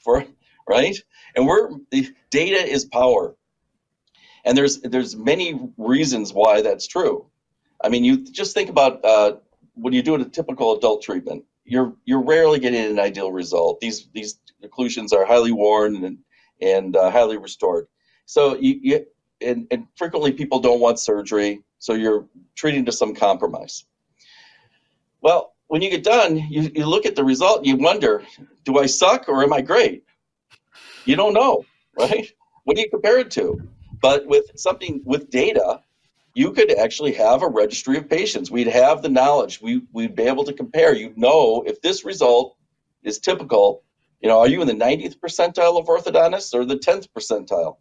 For 0.00 0.24
right, 0.68 0.96
and 1.36 1.46
we're 1.46 1.70
the 1.90 2.12
data 2.30 2.56
is 2.56 2.84
power, 2.86 3.36
and 4.44 4.58
there's 4.58 4.80
there's 4.80 5.14
many 5.14 5.60
reasons 5.76 6.32
why 6.32 6.60
that's 6.60 6.88
true. 6.88 7.26
I 7.84 7.88
mean, 7.88 8.04
you 8.04 8.24
just 8.24 8.52
think 8.52 8.68
about 8.68 9.04
uh, 9.04 9.36
when 9.74 9.92
you 9.92 10.02
do 10.02 10.16
a 10.16 10.24
typical 10.24 10.76
adult 10.76 11.02
treatment, 11.02 11.44
you're 11.64 11.94
you're 12.04 12.24
rarely 12.24 12.58
getting 12.58 12.84
an 12.84 12.98
ideal 12.98 13.30
result. 13.30 13.78
These 13.80 14.08
these 14.12 14.38
occlusions 14.62 15.12
are 15.12 15.24
highly 15.24 15.52
worn 15.52 16.04
and 16.04 16.18
and 16.60 16.96
uh, 16.96 17.10
highly 17.10 17.36
restored. 17.36 17.86
So 18.26 18.56
you, 18.56 18.78
you 18.82 19.06
and, 19.40 19.66
and 19.70 19.86
frequently 19.96 20.32
people 20.32 20.60
don't 20.60 20.80
want 20.80 20.98
surgery, 20.98 21.62
so 21.78 21.94
you're 21.94 22.26
treating 22.54 22.84
to 22.84 22.92
some 22.92 23.14
compromise. 23.14 23.84
Well, 25.20 25.54
when 25.66 25.82
you 25.82 25.90
get 25.90 26.04
done, 26.04 26.36
you, 26.36 26.70
you 26.74 26.86
look 26.86 27.06
at 27.06 27.16
the 27.16 27.24
result 27.24 27.58
and 27.58 27.66
you 27.66 27.76
wonder, 27.76 28.22
do 28.64 28.78
I 28.78 28.86
suck 28.86 29.28
or 29.28 29.42
am 29.42 29.52
I 29.52 29.60
great? 29.60 30.04
You 31.04 31.16
don't 31.16 31.34
know, 31.34 31.64
right? 31.98 32.30
What 32.64 32.76
do 32.76 32.82
you 32.82 32.90
compare 32.90 33.18
it 33.18 33.30
to? 33.32 33.60
But 34.00 34.26
with 34.26 34.44
something 34.56 35.00
with 35.04 35.30
data, 35.30 35.80
you 36.34 36.52
could 36.52 36.76
actually 36.78 37.12
have 37.14 37.42
a 37.42 37.48
registry 37.48 37.96
of 37.96 38.08
patients. 38.08 38.50
We'd 38.50 38.66
have 38.68 39.02
the 39.02 39.08
knowledge. 39.08 39.60
We, 39.60 39.82
we'd 39.92 40.14
be 40.14 40.24
able 40.24 40.44
to 40.44 40.52
compare. 40.52 40.94
You'd 40.94 41.18
know 41.18 41.62
if 41.66 41.80
this 41.82 42.04
result 42.04 42.56
is 43.02 43.18
typical. 43.18 43.82
You 44.22 44.28
know, 44.28 44.38
are 44.38 44.48
you 44.48 44.62
in 44.62 44.68
the 44.68 44.72
90th 44.72 45.18
percentile 45.18 45.78
of 45.78 45.86
orthodontists 45.86 46.54
or 46.54 46.64
the 46.64 46.76
10th 46.76 47.08
percentile? 47.08 47.76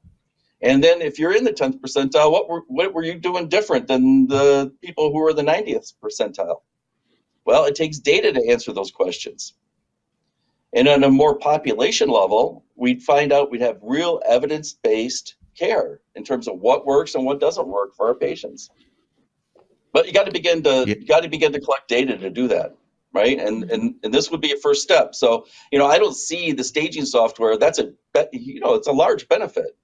And 0.62 0.84
then 0.84 1.01
if 1.01 1.19
you're 1.19 1.36
in 1.36 1.43
the 1.43 1.54
10th 1.54 1.80
percentile, 1.80 2.32
what 2.32 2.49
were, 2.49 2.62
what 2.67 2.93
were 2.93 3.04
you 3.04 3.15
doing 3.15 3.47
different 3.47 3.88
than 3.88 4.27
the 4.27 4.73
people 4.82 5.12
who 5.12 5.25
are 5.25 5.34
the 5.34 5.43
90th 5.43 5.93
percentile? 6.04 6.62
Well, 7.45 7.65
it 7.65 7.75
takes 7.75 7.99
data 7.99 8.32
to 8.34 8.49
answer 8.49 8.73
those 8.73 8.91
questions. 8.91 9.54
And 10.73 10.88
on 10.88 11.04
a 11.04 11.10
more 11.10 11.38
population 11.38 12.10
level, 12.10 12.63
we'd 12.75 13.04
find 13.04 13.32
out 13.32 13.51
we'd 13.51 13.62
have 13.62 13.77
real 13.82 14.21
evidence 14.25 14.73
based 14.73 15.36
care 15.58 15.99
in 16.15 16.23
terms 16.23 16.47
of 16.47 16.60
what 16.60 16.86
works 16.86 17.15
and 17.15 17.25
what 17.25 17.39
doesn't 17.39 17.67
work 17.67 17.95
for 17.95 18.08
our 18.08 18.15
patients. 18.15 18.69
But 19.93 20.08
you 20.08 20.13
got 20.13 20.25
to 20.25 20.32
begin 20.32 20.63
to 20.63 20.86
yeah. 20.88 20.95
you 20.97 21.06
got 21.06 21.23
to 21.23 21.30
begin 21.30 21.51
to 21.51 21.60
collect 21.60 21.89
data 21.89 22.17
to 22.17 22.30
do 22.30 22.47
that, 22.47 22.75
right? 23.13 23.39
And 23.39 23.63
mm-hmm. 23.63 23.74
and 23.74 23.95
and 24.04 24.13
this 24.13 24.32
would 24.32 24.41
be 24.41 24.52
a 24.52 24.58
first 24.58 24.82
step. 24.82 25.15
So 25.15 25.45
you 25.71 25.80
know, 25.80 25.88
I 25.88 25.97
don't 25.97 26.15
see 26.15 26.52
the 26.52 26.63
staging 26.63 27.06
software. 27.06 27.58
That's 27.58 27.80
a 27.80 27.93
you 28.32 28.60
know, 28.60 28.74
it's 28.76 28.88
a 28.88 28.93
large 28.93 29.28
benefit, 29.28 29.78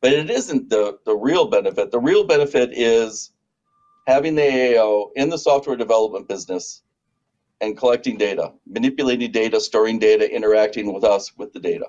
but 0.00 0.12
it 0.12 0.30
isn't 0.30 0.70
the 0.70 0.98
the 1.04 1.14
real 1.14 1.46
benefit. 1.46 1.90
The 1.90 2.00
real 2.00 2.24
benefit 2.24 2.70
is 2.72 3.30
having 4.06 4.34
the 4.34 4.42
AAO 4.42 5.10
in 5.16 5.30
the 5.30 5.38
software 5.38 5.76
development 5.76 6.28
business 6.28 6.82
and 7.60 7.76
collecting 7.76 8.18
data, 8.18 8.52
manipulating 8.66 9.30
data, 9.30 9.60
storing 9.60 9.98
data, 9.98 10.30
interacting 10.30 10.92
with 10.92 11.04
us 11.04 11.36
with 11.38 11.52
the 11.52 11.60
data. 11.60 11.86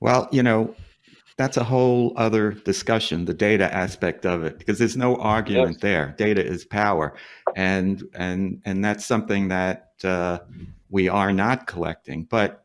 Well, 0.00 0.28
you 0.30 0.42
know, 0.42 0.74
that's 1.36 1.56
a 1.56 1.64
whole 1.64 2.12
other 2.16 2.52
discussion 2.52 3.24
the 3.24 3.34
data 3.34 3.72
aspect 3.72 4.24
of 4.24 4.44
it 4.44 4.58
because 4.58 4.78
there's 4.78 4.96
no 4.96 5.16
argument 5.16 5.72
yes. 5.72 5.80
there 5.80 6.14
data 6.16 6.44
is 6.44 6.64
power 6.64 7.14
and 7.56 8.04
and 8.14 8.62
and 8.64 8.84
that's 8.84 9.04
something 9.04 9.48
that 9.48 9.90
uh, 10.04 10.38
we 10.90 11.08
are 11.08 11.32
not 11.32 11.66
collecting 11.66 12.22
but 12.24 12.62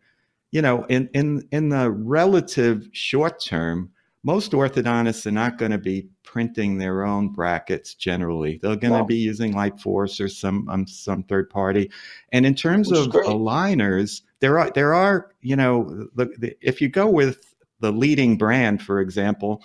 you 0.52 0.62
know, 0.62 0.84
in 0.86 1.10
in 1.14 1.48
in 1.52 1.70
the 1.70 1.90
relative 1.90 2.90
short 2.92 3.40
term, 3.44 3.90
most 4.24 4.52
orthodontists 4.52 5.26
are 5.26 5.32
not 5.32 5.58
going 5.58 5.72
to 5.72 5.78
be 5.78 6.08
printing 6.24 6.78
their 6.78 7.04
own 7.06 7.30
brackets 7.30 7.96
generally. 7.96 8.60
They're 8.62 8.76
going 8.76 8.94
to 8.94 9.06
be 9.06 9.16
using 9.16 9.54
Lightforce 9.54 10.24
or 10.24 10.28
some 10.28 10.68
um, 10.70 10.86
some 10.86 11.24
third 11.24 11.50
party. 11.50 11.90
And 12.34 12.46
in 12.46 12.54
terms 12.54 12.92
Which 12.92 13.00
of 13.00 13.08
aligners, 13.08 14.22
there 14.42 14.60
are 14.60 14.70
there 14.72 14.94
are 14.94 15.32
you 15.42 15.56
know 15.56 16.08
the, 16.16 16.26
the, 16.38 16.56
if 16.62 16.82
you 16.82 16.90
go 16.90 17.08
with 17.08 17.56
the 17.80 17.92
leading 17.92 18.38
brand, 18.38 18.82
for 18.82 19.00
example, 19.00 19.64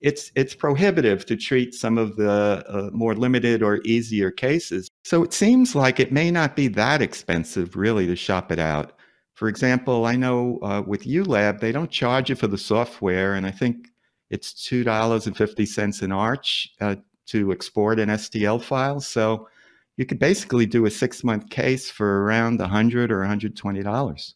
it's 0.00 0.30
it's 0.34 0.54
prohibitive 0.54 1.26
to 1.26 1.36
treat 1.36 1.74
some 1.74 1.98
of 1.98 2.16
the 2.16 2.64
uh, 2.68 2.90
more 2.92 3.14
limited 3.14 3.62
or 3.62 3.80
easier 3.84 4.30
cases. 4.30 4.88
So 5.04 5.22
it 5.22 5.32
seems 5.32 5.74
like 5.74 5.98
it 5.98 6.12
may 6.12 6.30
not 6.30 6.54
be 6.54 6.68
that 6.68 7.02
expensive 7.02 7.76
really 7.76 8.06
to 8.06 8.16
shop 8.16 8.52
it 8.52 8.58
out. 8.58 8.92
For 9.34 9.48
example, 9.48 10.04
I 10.04 10.16
know 10.16 10.58
uh, 10.62 10.82
with 10.86 11.04
ULab, 11.04 11.60
they 11.60 11.72
don't 11.72 11.90
charge 11.90 12.30
you 12.30 12.36
for 12.36 12.48
the 12.48 12.58
software, 12.58 13.34
and 13.34 13.46
I 13.46 13.50
think 13.50 13.88
it's 14.30 14.52
$2.50 14.68 16.02
an 16.02 16.12
arch 16.12 16.68
uh, 16.80 16.96
to 17.26 17.52
export 17.52 18.00
an 18.00 18.08
STL 18.08 18.60
file. 18.60 19.00
So 19.00 19.48
you 19.96 20.06
could 20.06 20.18
basically 20.18 20.66
do 20.66 20.86
a 20.86 20.90
six 20.90 21.24
month 21.24 21.50
case 21.50 21.90
for 21.90 22.24
around 22.24 22.60
a 22.60 22.64
100 22.64 23.10
or 23.10 23.20
$120. 23.20 24.34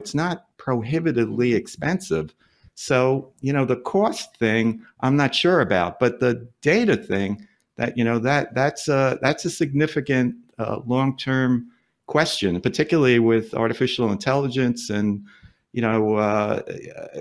It's 0.00 0.14
not 0.14 0.44
prohibitively 0.56 1.54
expensive. 1.54 2.34
So, 2.80 3.32
you 3.40 3.52
know, 3.52 3.64
the 3.64 3.74
cost 3.74 4.36
thing, 4.36 4.86
I'm 5.00 5.16
not 5.16 5.34
sure 5.34 5.60
about, 5.60 5.98
but 5.98 6.20
the 6.20 6.48
data 6.62 6.96
thing, 6.96 7.44
that 7.74 7.98
you 7.98 8.04
know 8.04 8.20
that 8.20 8.54
that's 8.54 8.86
a 8.86 9.18
that's 9.20 9.44
a 9.44 9.50
significant 9.50 10.36
uh, 10.60 10.78
long 10.86 11.16
term 11.16 11.72
question, 12.06 12.60
particularly 12.60 13.18
with 13.18 13.52
artificial 13.52 14.12
intelligence 14.12 14.90
and 14.90 15.24
you 15.72 15.82
know 15.82 16.14
uh, 16.14 16.62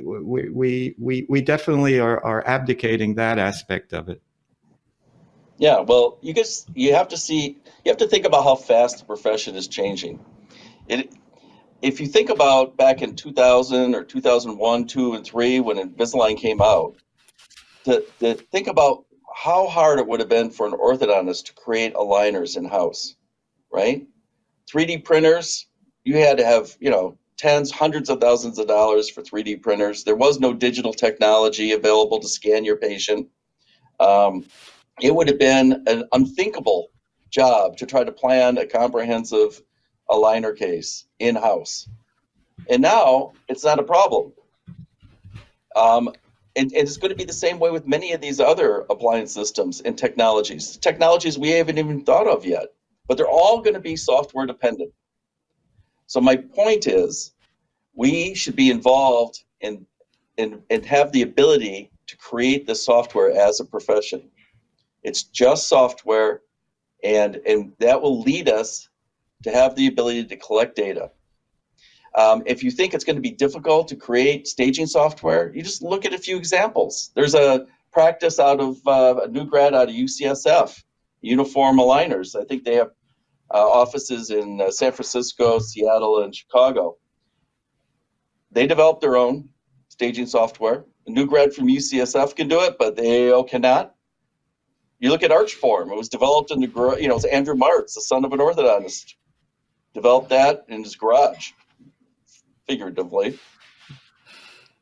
we, 0.04 0.48
we 0.50 0.96
we 1.00 1.26
we 1.28 1.42
definitely 1.42 2.00
are, 2.00 2.24
are 2.24 2.48
abdicating 2.48 3.16
that 3.16 3.40
aspect 3.40 3.94
of 3.94 4.10
it. 4.10 4.22
Yeah, 5.58 5.80
well, 5.80 6.20
you 6.22 6.36
guys 6.36 6.68
you 6.76 6.94
have 6.94 7.08
to 7.08 7.18
see 7.18 7.58
you 7.84 7.90
have 7.90 7.98
to 7.98 8.08
think 8.08 8.28
about 8.28 8.44
how 8.44 8.56
fast 8.56 9.00
the 9.00 9.06
profession 9.06 9.56
is 9.56 9.68
changing. 9.68 10.20
It 10.88 11.12
if 11.82 12.00
you 12.00 12.08
think 12.08 12.30
about 12.30 12.78
back 12.78 13.02
in 13.02 13.16
2000 13.16 13.96
or 13.96 14.04
2001, 14.04 14.88
2 14.88 15.14
and 15.14 15.26
3 15.26 15.60
when 15.60 15.78
Invisalign 15.78 16.38
came 16.38 16.62
out, 16.62 16.96
to, 17.86 18.04
to 18.20 18.34
think 18.34 18.68
about 18.68 19.06
how 19.36 19.68
hard 19.68 20.00
it 20.00 20.08
would 20.08 20.20
have 20.20 20.30
been 20.30 20.50
for 20.50 20.66
an 20.66 20.74
orthodontist 20.74 21.46
to 21.46 21.54
create 21.54 21.94
aligners 21.94 22.58
in 22.58 22.66
house, 22.66 23.16
right? 23.72 24.06
3D 24.72 25.06
printers, 25.06 25.68
you 26.04 26.18
had 26.18 26.38
to 26.38 26.46
have, 26.46 26.76
you 26.80 26.90
know, 26.90 27.18
tens, 27.38 27.70
hundreds 27.70 28.10
of 28.10 28.20
thousands 28.20 28.58
of 28.58 28.68
dollars 28.68 29.10
for 29.10 29.22
3D 29.22 29.62
printers. 29.62 30.04
There 30.04 30.16
was 30.16 30.40
no 30.40 30.54
digital 30.54 30.92
technology 30.92 31.72
available 31.74 32.20
to 32.20 32.28
scan 32.28 32.66
your 32.66 32.78
patient. 32.78 33.28
Um, 34.00 34.46
it 35.02 35.14
would 35.14 35.28
have 35.28 35.40
been 35.40 35.84
an 35.88 36.06
unthinkable 36.12 36.90
job 37.30 37.78
to 37.78 37.86
try 37.86 38.04
to 38.04 38.12
plan 38.12 38.58
a 38.58 38.66
comprehensive 38.66 39.62
aligner 40.10 40.56
case 40.56 41.06
in 41.20 41.36
house. 41.36 41.90
And 42.70 42.82
now 42.82 43.34
it's 43.48 43.64
not 43.64 43.80
a 43.80 43.84
problem. 43.84 44.34
Um, 45.76 46.10
and, 46.56 46.72
and, 46.74 46.88
it's 46.88 46.98
going 46.98 47.12
to 47.12 47.16
be 47.16 47.24
the 47.24 47.34
same 47.34 47.60
way 47.60 47.70
with 47.70 47.86
many 47.86 48.14
of 48.14 48.22
these 48.22 48.40
other 48.40 48.86
appliance 48.90 49.32
systems 49.32 49.82
and 49.82 49.96
technologies, 49.96 50.78
technologies 50.78 51.38
we 51.38 51.52
haven't 51.52 51.78
even 51.78 52.04
thought 52.04 52.28
of 52.28 52.46
yet 52.46 52.70
but 53.08 53.18
they're 53.18 53.28
all 53.28 53.62
going 53.62 53.74
to 53.74 53.80
be 53.80 53.96
software 53.96 54.46
dependent. 54.46 54.92
So 56.08 56.22
my 56.22 56.36
point 56.36 56.88
is, 56.88 57.34
we 57.96 58.36
should 58.36 58.56
be 58.56 58.70
involved 58.70 59.44
in, 59.62 59.86
in 60.38 60.62
and 60.70 60.86
have 60.86 61.12
the 61.12 61.24
ability 61.24 61.92
to 62.08 62.18
create 62.18 62.68
the 62.68 62.76
software 62.76 63.32
as 63.32 63.60
a 63.60 63.66
profession. 63.66 64.30
It's 65.04 65.24
just 65.24 65.68
software, 65.68 66.42
and 67.04 67.38
and 67.48 67.74
that 67.80 68.02
will 68.02 68.22
lead 68.22 68.50
us 68.50 68.90
to 69.44 69.52
have 69.52 69.76
the 69.76 69.88
ability 69.88 70.26
to 70.26 70.36
collect 70.38 70.76
data. 70.76 71.12
Um, 72.16 72.42
if 72.46 72.64
you 72.64 72.72
think 72.72 72.94
it's 72.94 73.04
going 73.04 73.16
to 73.16 73.22
be 73.22 73.32
difficult 73.32 73.88
to 73.90 73.96
create 73.96 74.48
staging 74.48 74.88
software, 74.88 75.54
you 75.54 75.62
just 75.62 75.84
look 75.84 76.06
at 76.06 76.14
a 76.14 76.18
few 76.18 76.38
examples. 76.38 77.12
There's 77.14 77.36
a 77.36 77.68
practice 77.92 78.40
out 78.40 78.60
of 78.60 78.78
uh, 78.88 79.22
a 79.24 79.28
new 79.28 79.46
grad 79.46 79.76
out 79.76 79.90
of 79.90 79.96
UCSF, 79.96 80.84
Uniform 81.22 81.78
Aligners. 81.78 82.40
I 82.40 82.44
think 82.46 82.64
they 82.64 82.76
have 82.76 82.92
uh, 83.54 83.68
offices 83.68 84.32
in 84.32 84.62
uh, 84.62 84.72
San 84.72 84.92
Francisco, 84.92 85.60
Seattle, 85.60 86.24
and 86.24 86.36
Chicago. 86.36 86.98
They 88.52 88.66
developed 88.68 89.02
their 89.02 89.18
own 89.18 89.50
staging 89.90 90.26
software. 90.26 90.86
A 91.06 91.12
new 91.12 91.26
grad 91.26 91.54
from 91.54 91.68
UCSF 91.68 92.36
can 92.36 92.48
do 92.48 92.62
it, 92.62 92.78
but 92.78 92.96
the 92.96 93.32
AO 93.32 93.44
cannot. 93.44 93.96
You 95.00 95.12
look 95.12 95.24
at 95.24 95.32
Archform; 95.32 95.92
it 95.92 95.98
was 95.98 96.10
developed 96.10 96.52
in 96.52 96.60
the 96.60 96.98
you 97.00 97.08
know, 97.08 97.16
it's 97.16 97.26
Andrew 97.26 97.56
Martz, 97.56 97.94
the 97.94 98.02
son 98.02 98.26
of 98.26 98.34
an 98.34 98.40
orthodontist, 98.40 99.14
developed 99.98 100.30
that 100.30 100.66
in 100.68 100.84
his 100.84 100.96
garage, 100.96 101.52
figuratively. 102.70 103.40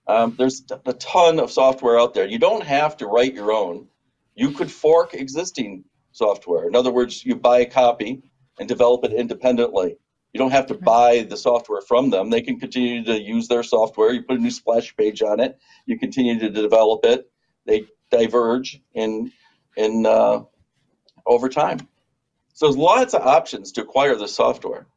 Um, 0.08 0.36
there's 0.38 0.64
a 0.86 0.94
ton 0.94 1.40
of 1.40 1.50
software 1.50 1.98
out 1.98 2.14
there. 2.14 2.28
You 2.28 2.38
don't 2.38 2.64
have 2.64 2.98
to 2.98 3.08
write 3.08 3.34
your 3.34 3.52
own. 3.52 3.88
You 4.36 4.52
could 4.52 4.70
fork 4.70 5.14
existing 5.14 5.86
software. 6.12 6.68
In 6.68 6.76
other 6.76 6.92
words, 6.92 7.26
you 7.26 7.36
buy 7.36 7.60
a 7.60 7.66
copy, 7.66 8.24
and 8.60 8.68
develop 8.68 9.04
it 9.04 9.14
independently. 9.14 9.98
You 10.34 10.40
don't 10.40 10.52
have 10.52 10.66
to 10.68 10.74
buy 10.74 11.26
the 11.30 11.38
software 11.38 11.82
from 11.82 12.10
them. 12.10 12.30
They 12.30 12.42
can 12.42 12.60
continue 12.60 13.04
to 13.06 13.22
use 13.22 13.48
their 13.48 13.64
software. 13.64 14.12
You 14.12 14.24
put 14.24 14.38
a 14.38 14.42
new 14.42 14.52
splash 14.52 14.96
page 14.96 15.22
on 15.22 15.40
it. 15.40 15.58
You 15.86 15.98
continue 15.98 16.38
to 16.40 16.50
develop 16.50 17.06
it. 17.06 17.30
They 17.66 17.86
diverge 18.12 18.82
in 18.94 19.32
in 19.78 20.06
uh, 20.06 20.44
over 21.26 21.50
time. 21.50 21.88
So 22.54 22.66
there's 22.66 22.78
lots 22.78 23.14
of 23.14 23.22
options 23.22 23.72
to 23.74 23.82
acquire 23.82 24.16
the 24.16 24.28
software. 24.28 24.88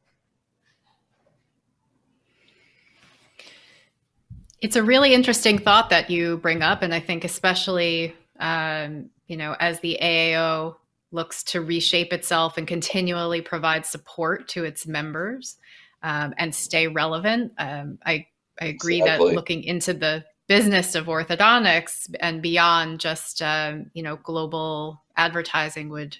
It's 4.61 4.77
a 4.77 4.83
really 4.83 5.15
interesting 5.15 5.59
thought 5.59 5.91
that 5.91 6.11
you 6.11 6.39
bring 6.39 6.63
up, 6.63 6.83
and 6.83 6.93
I 6.95 7.01
think 7.01 7.25
especially 7.25 8.15
um, 8.41 9.11
you 9.27 9.37
know 9.37 9.57
as 9.59 9.81
the 9.81 9.99
AAO 10.01 10.77
looks 11.11 11.43
to 11.43 11.61
reshape 11.61 12.13
itself 12.13 12.59
and 12.59 12.67
continually 12.67 13.41
provide 13.41 13.87
support 13.87 14.49
to 14.49 14.65
its 14.65 14.87
members 14.87 15.57
um, 16.03 16.35
and 16.37 16.55
stay 16.55 16.87
relevant. 16.87 17.53
Um, 17.59 17.99
I, 18.05 18.27
I 18.61 18.67
agree 18.67 18.99
exactly. 18.99 19.31
that 19.31 19.35
looking 19.35 19.65
into 19.65 19.95
the 19.95 20.25
business 20.49 20.95
of 20.95 21.07
orthodontics 21.07 22.15
and 22.21 22.43
beyond 22.43 23.01
just 23.01 23.43
um, 23.43 23.91
you 23.95 24.03
know 24.03 24.17
global 24.17 25.03
advertising 25.17 25.89
would 25.89 26.17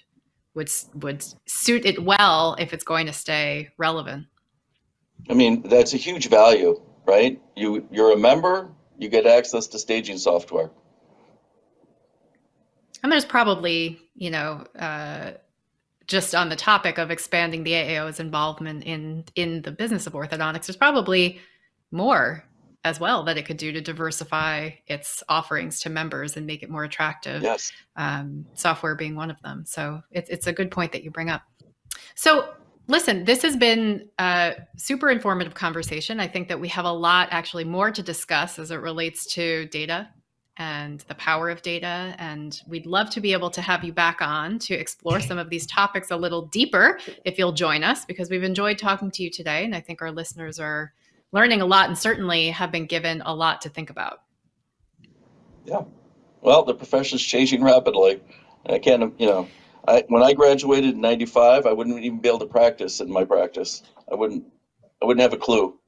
would 0.55 0.69
would 0.95 1.25
suit 1.45 1.85
it 1.85 2.03
well 2.03 2.55
if 2.59 2.73
it's 2.73 2.83
going 2.83 3.05
to 3.07 3.13
stay 3.13 3.69
relevant. 3.77 4.25
I 5.29 5.33
mean 5.33 5.61
that's 5.67 5.93
a 5.93 5.97
huge 5.97 6.29
value, 6.29 6.81
right? 7.05 7.41
You 7.55 7.87
you're 7.91 8.13
a 8.13 8.17
member, 8.17 8.69
you 8.97 9.09
get 9.09 9.25
access 9.25 9.67
to 9.67 9.79
staging 9.79 10.17
software. 10.17 10.69
And 13.01 13.11
there's 13.11 13.25
probably, 13.25 13.99
you 14.15 14.29
know, 14.29 14.65
uh, 14.77 15.31
just 16.05 16.35
on 16.35 16.49
the 16.49 16.55
topic 16.55 16.97
of 16.97 17.11
expanding 17.11 17.63
the 17.63 17.71
AAO's 17.71 18.19
involvement 18.19 18.83
in 18.83 19.25
in 19.35 19.61
the 19.61 19.71
business 19.71 20.07
of 20.07 20.13
orthodontics, 20.13 20.65
there's 20.65 20.75
probably 20.75 21.39
more 21.91 22.43
as 22.83 22.99
well 22.99 23.23
that 23.23 23.37
it 23.37 23.45
could 23.45 23.57
do 23.57 23.71
to 23.71 23.81
diversify 23.81 24.71
its 24.87 25.23
offerings 25.27 25.81
to 25.81 25.89
members 25.89 26.37
and 26.37 26.47
make 26.47 26.63
it 26.63 26.69
more 26.69 26.83
attractive. 26.83 27.41
Yes. 27.41 27.71
Um, 27.95 28.45
software 28.53 28.95
being 28.95 29.15
one 29.15 29.29
of 29.29 29.41
them. 29.41 29.65
So 29.65 30.01
it's 30.11 30.29
it's 30.29 30.47
a 30.47 30.53
good 30.53 30.71
point 30.71 30.91
that 30.93 31.03
you 31.03 31.11
bring 31.11 31.29
up. 31.29 31.43
So 32.15 32.49
listen, 32.89 33.23
this 33.23 33.43
has 33.43 33.55
been 33.55 34.09
a 34.17 34.55
super 34.75 35.09
informative 35.09 35.53
conversation. 35.53 36.19
I 36.19 36.27
think 36.27 36.47
that 36.49 36.59
we 36.59 36.67
have 36.69 36.85
a 36.85 36.91
lot 36.91 37.29
actually 37.31 37.63
more 37.63 37.91
to 37.91 38.01
discuss 38.01 38.59
as 38.59 38.71
it 38.71 38.77
relates 38.77 39.25
to 39.33 39.67
data 39.67 40.09
and 40.57 40.99
the 41.01 41.13
power 41.15 41.49
of 41.49 41.61
data. 41.61 42.15
And 42.17 42.59
we'd 42.67 42.87
love 42.87 43.11
to 43.11 43.21
be 43.21 43.31
able 43.31 43.51
to 43.51 43.61
have 43.61 43.83
you 43.83 43.93
back 43.93 44.21
on 44.21 44.57
to 44.59 44.73
explore 44.73 45.21
some 45.21 45.37
of 45.37 45.49
these 45.49 45.67
topics 45.67 46.09
a 46.09 46.17
little 46.17 46.47
deeper 46.47 46.99
if 47.23 47.37
you'll 47.37 47.53
join 47.53 47.83
us, 47.83 48.05
because 48.05 48.29
we've 48.29 48.43
enjoyed 48.43 48.79
talking 48.79 49.11
to 49.11 49.23
you 49.23 49.29
today. 49.29 49.63
And 49.63 49.75
I 49.75 49.81
think 49.81 50.01
our 50.01 50.11
listeners 50.11 50.59
are 50.59 50.91
learning 51.31 51.61
a 51.61 51.65
lot 51.65 51.87
and 51.87 51.97
certainly 51.97 52.49
have 52.49 52.71
been 52.71 52.87
given 52.87 53.21
a 53.23 53.33
lot 53.33 53.61
to 53.61 53.69
think 53.69 53.91
about. 53.91 54.23
Yeah. 55.63 55.83
Well, 56.41 56.63
the 56.63 56.73
profession 56.73 57.17
is 57.17 57.23
changing 57.23 57.63
rapidly. 57.63 58.19
I 58.65 58.79
can't, 58.79 59.13
you 59.19 59.27
know, 59.27 59.47
I, 59.87 60.03
when 60.07 60.23
I 60.23 60.33
graduated 60.33 60.95
in 60.95 61.01
95, 61.01 61.65
I 61.65 61.73
wouldn't 61.73 61.99
even 61.99 62.19
be 62.19 62.29
able 62.29 62.39
to 62.39 62.45
practice 62.45 62.99
in 62.99 63.11
my 63.11 63.25
practice. 63.25 63.83
I 64.11 64.15
wouldn't, 64.15 64.45
I 65.01 65.05
wouldn't 65.05 65.21
have 65.21 65.33
a 65.33 65.37
clue 65.37 65.79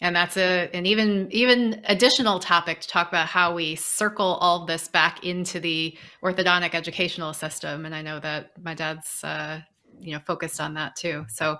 and 0.00 0.14
that's 0.14 0.36
a 0.36 0.68
an 0.74 0.86
even 0.86 1.28
even 1.30 1.80
additional 1.84 2.38
topic 2.38 2.80
to 2.80 2.88
talk 2.88 3.08
about 3.08 3.26
how 3.26 3.54
we 3.54 3.74
circle 3.74 4.38
all 4.40 4.66
this 4.66 4.88
back 4.88 5.24
into 5.24 5.58
the 5.58 5.96
orthodontic 6.22 6.74
educational 6.74 7.32
system 7.32 7.86
and 7.86 7.94
i 7.94 8.02
know 8.02 8.20
that 8.20 8.50
my 8.62 8.74
dad's 8.74 9.22
uh, 9.24 9.60
you 10.00 10.12
know 10.12 10.20
focused 10.26 10.60
on 10.60 10.74
that 10.74 10.96
too 10.96 11.24
so 11.28 11.58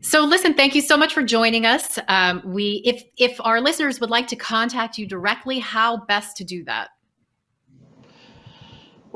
So, 0.00 0.24
listen, 0.24 0.54
thank 0.54 0.76
you 0.76 0.80
so 0.80 0.96
much 0.96 1.12
for 1.12 1.24
joining 1.24 1.66
us. 1.66 1.98
Um, 2.06 2.40
we, 2.44 2.82
if 2.84 3.02
if 3.16 3.40
our 3.40 3.60
listeners 3.60 3.98
would 3.98 4.10
like 4.10 4.28
to 4.28 4.36
contact 4.36 4.96
you 4.96 5.06
directly, 5.06 5.58
how 5.58 6.04
best 6.06 6.36
to 6.36 6.44
do 6.44 6.62
that? 6.66 6.90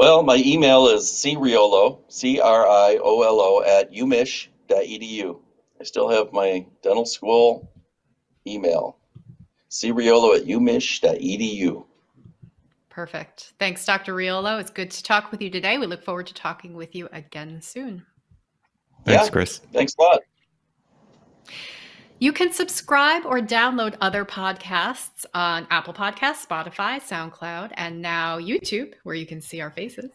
Well, 0.03 0.25
my 0.25 0.43
email 0.45 0.89
is 0.89 1.05
criolo, 1.05 2.01
C 2.09 2.41
R 2.41 2.67
I 2.67 2.99
O 3.01 3.23
L 3.23 3.41
O, 3.41 3.63
at 3.63 3.93
umich.edu. 3.93 5.39
I 5.81 5.85
still 5.85 6.09
have 6.09 6.33
my 6.33 6.67
dental 6.83 7.07
school 7.07 7.71
email, 8.45 8.97
criolo 9.71 10.37
at 10.37 10.47
umich.edu. 10.47 11.85
Perfect. 12.91 13.53
Thanks, 13.61 13.87
Dr. 13.87 14.13
Riolo. 14.17 14.61
It's 14.61 14.73
good 14.73 14.91
to 14.91 15.05
talk 15.05 15.31
with 15.31 15.41
you 15.41 15.51
today. 15.51 15.79
We 15.79 15.87
look 15.87 16.03
forward 16.03 16.27
to 16.27 16.35
talking 16.35 16.75
with 16.75 16.97
you 16.97 17.09
again 17.13 17.63
soon. 17.63 18.05
Thanks, 19.07 19.27
yeah, 19.27 19.31
Chris. 19.31 19.61
Thanks 19.73 19.95
a 20.01 20.03
lot. 20.03 20.21
You 22.23 22.33
can 22.33 22.53
subscribe 22.53 23.27
or 23.27 23.41
download 23.41 23.97
other 24.01 24.25
podcasts 24.25 25.27
on 25.35 25.67
Apple 25.71 25.93
Podcasts, 25.93 26.47
Spotify, 26.47 27.03
SoundCloud, 27.03 27.73
and 27.75 28.01
now 28.01 28.39
YouTube, 28.39 28.93
where 29.03 29.17
you 29.17 29.27
can 29.27 29.41
see 29.41 29.61
our 29.61 29.73
faces, 29.73 30.13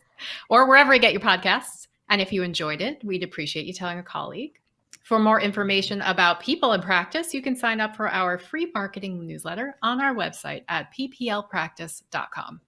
or 0.48 0.70
wherever 0.70 0.93
you 0.93 1.02
get 1.02 1.12
your 1.12 1.20
podcasts. 1.20 1.88
And 2.10 2.22
if 2.22 2.32
you 2.32 2.43
enjoyed 2.43 2.80
it, 2.80 3.04
we'd 3.04 3.24
appreciate 3.24 3.65
you 3.65 3.74
telling 3.74 4.00
a 4.00 4.04
colleague. 4.04 4.54
For 5.04 5.20
more 5.20 5.41
information 5.41 6.00
about 6.04 6.39
people 6.39 6.72
in 6.72 6.82
practice, 6.82 7.34
you 7.34 7.41
can 7.41 7.58
sign 7.58 7.82
up 7.82 7.93
for 7.98 8.08
our 8.08 8.38
free 8.38 8.72
marketing 8.74 9.28
newsletter 9.28 9.76
on 9.84 10.00
our 10.00 10.15
website 10.15 10.63
at 10.70 10.88
pplpractice.com. 10.98 12.62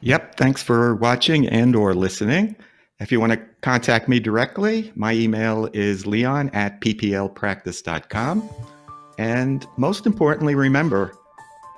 Yep, 0.00 0.34
thanks 0.34 0.60
for 0.60 0.96
watching 0.96 1.46
and 1.46 1.76
or 1.76 1.94
listening. 1.94 2.56
If 3.00 3.10
you 3.10 3.18
want 3.18 3.32
to 3.32 3.40
contact 3.62 4.08
me 4.08 4.20
directly, 4.20 4.92
my 4.94 5.14
email 5.14 5.70
is 5.72 6.06
leon 6.06 6.50
at 6.52 6.80
pplpractice.com. 6.82 8.48
And 9.18 9.66
most 9.78 10.06
importantly, 10.06 10.54
remember, 10.54 11.16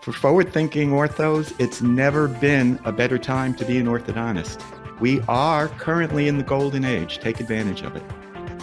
for 0.02 0.12
forward 0.12 0.52
thinking 0.52 0.90
orthos, 0.90 1.54
it's 1.60 1.80
never 1.80 2.26
been 2.26 2.78
a 2.84 2.92
better 2.92 3.18
time 3.18 3.54
to 3.54 3.64
be 3.64 3.78
an 3.78 3.86
orthodontist. 3.86 4.60
We 5.00 5.20
are 5.22 5.68
currently 5.68 6.26
in 6.26 6.38
the 6.38 6.44
golden 6.44 6.84
age. 6.84 7.18
Take 7.18 7.38
advantage 7.38 7.82
of 7.82 7.94
it. 7.94 8.02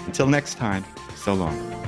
Until 0.06 0.28
next 0.28 0.56
time, 0.56 0.84
so 1.16 1.34
long. 1.34 1.79